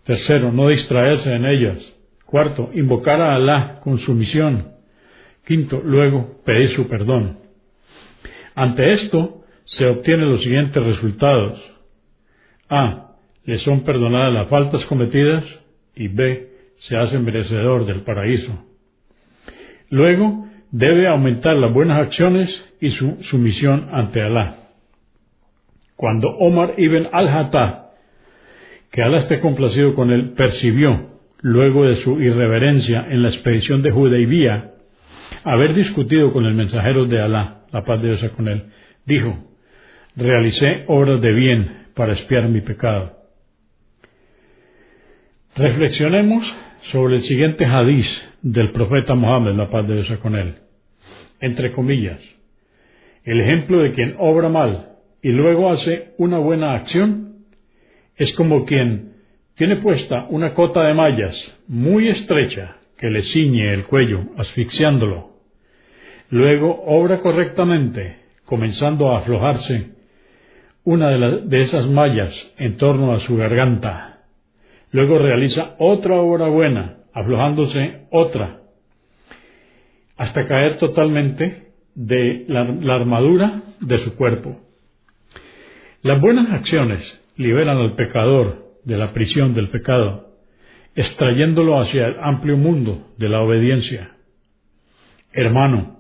Tercero, 0.05 0.53
no 0.53 0.69
distraerse 0.69 1.29
en 1.29 1.45
ellas. 1.45 1.93
Cuarto, 2.25 2.69
invocar 2.73 3.19
a 3.19 3.35
Alá 3.35 3.81
con 3.81 3.97
sumisión. 3.97 4.76
Quinto, 5.47 5.81
luego, 5.81 6.41
pedir 6.43 6.67
su 6.71 6.89
perdón. 6.89 7.39
Ante 8.53 8.91
esto, 8.91 9.45
se 9.63 9.85
obtienen 9.85 10.29
los 10.29 10.41
siguientes 10.41 10.85
resultados. 10.85 11.57
A. 12.67 13.13
Le 13.45 13.57
son 13.59 13.85
perdonadas 13.85 14.33
las 14.33 14.49
faltas 14.49 14.85
cometidas. 14.87 15.63
Y 15.95 16.09
B 16.09 16.49
se 16.79 16.97
hace 16.97 17.17
merecedor 17.19 17.85
del 17.85 18.01
paraíso. 18.01 18.61
Luego, 19.89 20.49
debe 20.71 21.07
aumentar 21.07 21.55
las 21.55 21.73
buenas 21.73 22.01
acciones 22.01 22.75
y 22.81 22.89
su 22.89 23.15
sumisión 23.21 23.87
ante 23.93 24.21
Alá. 24.21 24.57
Cuando 25.95 26.27
Omar 26.27 26.73
ibn 26.77 27.07
al-Hattah, 27.09 27.91
que 28.91 29.01
Alá 29.01 29.19
esté 29.19 29.39
complacido 29.39 29.93
con 29.93 30.11
él, 30.11 30.31
percibió, 30.31 31.19
luego 31.39 31.85
de 31.85 31.95
su 31.95 32.19
irreverencia 32.21 33.07
en 33.09 33.21
la 33.21 33.29
expedición 33.29 33.81
de 33.81 33.91
Judeibía, 33.91 34.73
haber 35.47 35.73
discutido 35.73 36.33
con 36.33 36.45
el 36.45 36.53
mensajero 36.53 37.05
de 37.05 37.21
Alá, 37.21 37.61
la 37.71 37.85
paz 37.85 38.01
de 38.01 38.09
Dios 38.09 38.31
con 38.31 38.47
él, 38.47 38.65
dijo, 39.05 39.37
realicé 40.15 40.83
obras 40.87 41.21
de 41.21 41.31
bien 41.31 41.87
para 41.93 42.13
espiar 42.13 42.49
mi 42.49 42.61
pecado. 42.61 43.13
Reflexionemos 45.55 46.55
sobre 46.91 47.15
el 47.15 47.21
siguiente 47.21 47.65
hadiz 47.65 48.07
del 48.41 48.71
profeta 48.71 49.15
Mohammed, 49.15 49.55
la 49.55 49.69
paz 49.69 49.87
de 49.87 50.01
Dios 50.01 50.19
con 50.19 50.35
él. 50.35 50.55
Entre 51.39 51.71
comillas, 51.71 52.19
el 53.23 53.41
ejemplo 53.41 53.81
de 53.81 53.93
quien 53.93 54.15
obra 54.19 54.49
mal 54.49 54.93
y 55.21 55.31
luego 55.31 55.69
hace 55.69 56.13
una 56.17 56.37
buena 56.37 56.73
acción 56.73 57.45
es 58.15 58.33
como 58.35 58.65
quien 58.65 59.13
tiene 59.55 59.77
puesta 59.77 60.27
una 60.29 60.53
cota 60.53 60.83
de 60.83 60.93
mallas 60.93 61.57
muy 61.67 62.07
estrecha 62.07 62.77
que 62.97 63.09
le 63.09 63.23
ciñe 63.23 63.73
el 63.73 63.85
cuello, 63.85 64.21
asfixiándolo. 64.37 65.36
Luego 66.29 66.83
obra 66.85 67.19
correctamente, 67.19 68.17
comenzando 68.45 69.11
a 69.11 69.19
aflojarse 69.19 69.91
una 70.83 71.09
de, 71.09 71.61
esas 71.61 71.87
mallas 71.89 72.53
en 72.57 72.77
torno 72.77 73.13
a 73.13 73.19
su 73.19 73.35
garganta 73.35 74.07
Luego 74.91 75.19
realiza 75.19 75.75
otra 75.79 76.15
obra 76.15 76.47
buena, 76.47 76.97
aflojándose 77.13 78.07
otra, 78.09 78.61
hasta 80.15 80.47
caer 80.47 80.77
totalmente 80.77 81.71
de 81.93 82.45
la, 82.47 82.61
armadura 82.95 83.61
de 83.79 83.97
su 83.99 84.15
cuerpo. 84.15 84.59
Las 86.01 86.21
buenas 86.21 86.51
acciones 86.51 87.01
liberan 87.35 87.77
al 87.77 87.95
pecador 87.95 88.77
de 88.85 88.97
la 88.97 89.11
prisión 89.11 89.53
del 89.53 89.69
pecado, 89.69 90.29
extrayéndolo 90.95 91.77
hacia 91.79 92.07
el 92.07 92.15
amplio 92.21 92.55
mundo 92.55 93.07
de 93.17 93.29
la 93.29 93.41
obediencia. 93.41 94.15
Hermano, 95.33 95.96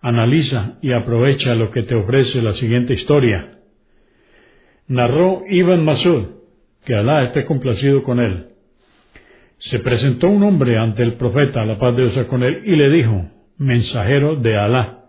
analiza 0.00 0.78
y 0.80 0.92
aprovecha 0.92 1.54
lo 1.54 1.70
que 1.70 1.82
te 1.82 1.94
ofrece 1.94 2.42
la 2.42 2.52
siguiente 2.52 2.94
historia. 2.94 3.58
Narró 4.88 5.42
Ibn 5.48 5.84
Masud, 5.84 6.24
que 6.84 6.94
Alá 6.94 7.22
esté 7.24 7.44
complacido 7.44 8.02
con 8.02 8.18
él. 8.18 8.48
Se 9.58 9.78
presentó 9.78 10.28
un 10.28 10.42
hombre 10.42 10.78
ante 10.78 11.02
el 11.02 11.14
profeta, 11.14 11.64
la 11.64 11.76
paz 11.76 11.94
de 11.96 12.08
Dios 12.08 12.26
con 12.26 12.42
él, 12.42 12.62
y 12.64 12.76
le 12.76 12.90
dijo, 12.90 13.30
mensajero 13.58 14.36
de 14.36 14.56
Alá, 14.56 15.04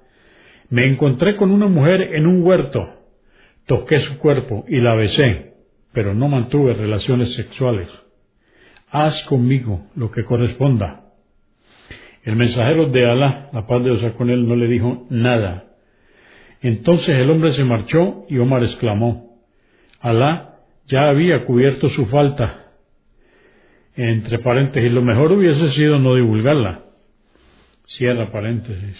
me 0.69 0.85
encontré 0.87 1.35
con 1.35 1.51
una 1.51 1.67
mujer 1.67 2.01
en 2.15 2.27
un 2.27 2.43
huerto, 2.43 2.89
toqué 3.65 3.99
su 4.01 4.17
cuerpo 4.17 4.65
y 4.67 4.81
la 4.81 4.95
besé, 4.95 5.53
pero 5.93 6.13
no 6.13 6.27
mantuve 6.27 6.73
relaciones 6.73 7.33
sexuales. 7.33 7.89
Haz 8.89 9.23
conmigo 9.23 9.87
lo 9.95 10.11
que 10.11 10.25
corresponda. 10.25 11.10
El 12.23 12.35
mensajero 12.35 12.87
de 12.87 13.09
Alá, 13.09 13.49
la 13.51 13.65
paz 13.65 13.83
de 13.83 13.95
Dios 13.95 14.13
con 14.13 14.29
él, 14.29 14.47
no 14.47 14.55
le 14.55 14.67
dijo 14.67 15.07
nada. 15.09 15.65
Entonces 16.61 17.17
el 17.17 17.29
hombre 17.29 17.51
se 17.51 17.65
marchó 17.65 18.25
y 18.29 18.37
Omar 18.37 18.63
exclamó, 18.63 19.39
Alá 19.99 20.59
ya 20.85 21.09
había 21.09 21.43
cubierto 21.45 21.89
su 21.89 22.05
falta. 22.07 22.73
Entre 23.95 24.37
paréntesis, 24.39 24.91
lo 24.91 25.01
mejor 25.01 25.31
hubiese 25.31 25.69
sido 25.71 25.97
no 25.99 26.15
divulgarla. 26.15 26.83
Cierra 27.85 28.31
paréntesis. 28.31 28.97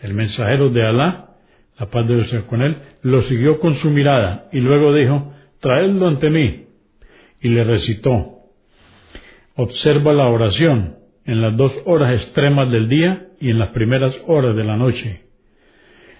El 0.00 0.14
mensajero 0.14 0.70
de 0.70 0.82
Alá, 0.82 1.36
la 1.78 1.86
paz 1.86 2.06
de 2.08 2.16
Dios 2.16 2.44
con 2.46 2.60
él, 2.60 2.76
lo 3.02 3.22
siguió 3.22 3.60
con 3.60 3.74
su 3.74 3.90
mirada 3.90 4.48
y 4.52 4.60
luego 4.60 4.92
dijo, 4.92 5.32
traedlo 5.60 6.08
ante 6.08 6.28
mí. 6.28 6.66
Y 7.40 7.48
le 7.50 7.62
recitó, 7.62 8.40
observa 9.54 10.12
la 10.12 10.26
oración 10.26 11.03
en 11.24 11.40
las 11.40 11.56
dos 11.56 11.76
horas 11.86 12.14
extremas 12.14 12.70
del 12.70 12.88
día 12.88 13.28
y 13.40 13.50
en 13.50 13.58
las 13.58 13.70
primeras 13.70 14.20
horas 14.26 14.54
de 14.56 14.64
la 14.64 14.76
noche. 14.76 15.22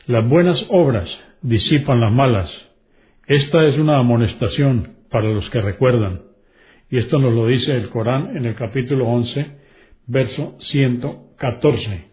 Las 0.07 0.27
buenas 0.29 0.65
obras 0.69 1.23
disipan 1.43 2.01
las 2.01 2.13
malas. 2.13 2.71
Esta 3.27 3.65
es 3.65 3.79
una 3.79 3.99
amonestación 3.99 4.97
para 5.11 5.29
los 5.29 5.49
que 5.51 5.61
recuerdan. 5.61 6.23
Y 6.91 6.99
esto 6.99 7.19
nos 7.19 7.35
lo 7.35 7.47
dice 7.47 7.75
el 7.75 7.89
Corán 7.89 8.37
en 8.37 8.47
el 8.47 8.55
capítulo 8.55 9.09
11, 9.09 9.59
verso 10.07 10.57
114. 10.61 12.05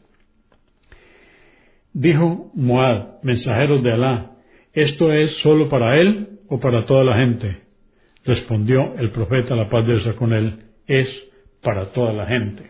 Dijo 1.94 2.52
Muad, 2.54 3.22
mensajeros 3.24 3.84
de 3.84 3.92
Alá, 3.92 4.32
¿esto 4.74 5.12
es 5.12 5.38
solo 5.40 5.68
para 5.68 6.00
él 6.00 6.40
o 6.48 6.60
para 6.60 6.86
toda 6.86 7.04
la 7.04 7.18
gente? 7.18 7.64
Respondió 8.24 8.96
el 8.98 9.12
profeta, 9.12 9.56
la 9.56 9.68
paz 9.68 9.86
de 9.86 9.96
Dios 9.98 10.16
con 10.16 10.32
él, 10.32 10.60
es 10.88 11.32
para 11.62 11.92
toda 11.92 12.14
la 12.14 12.26
gente. 12.26 12.70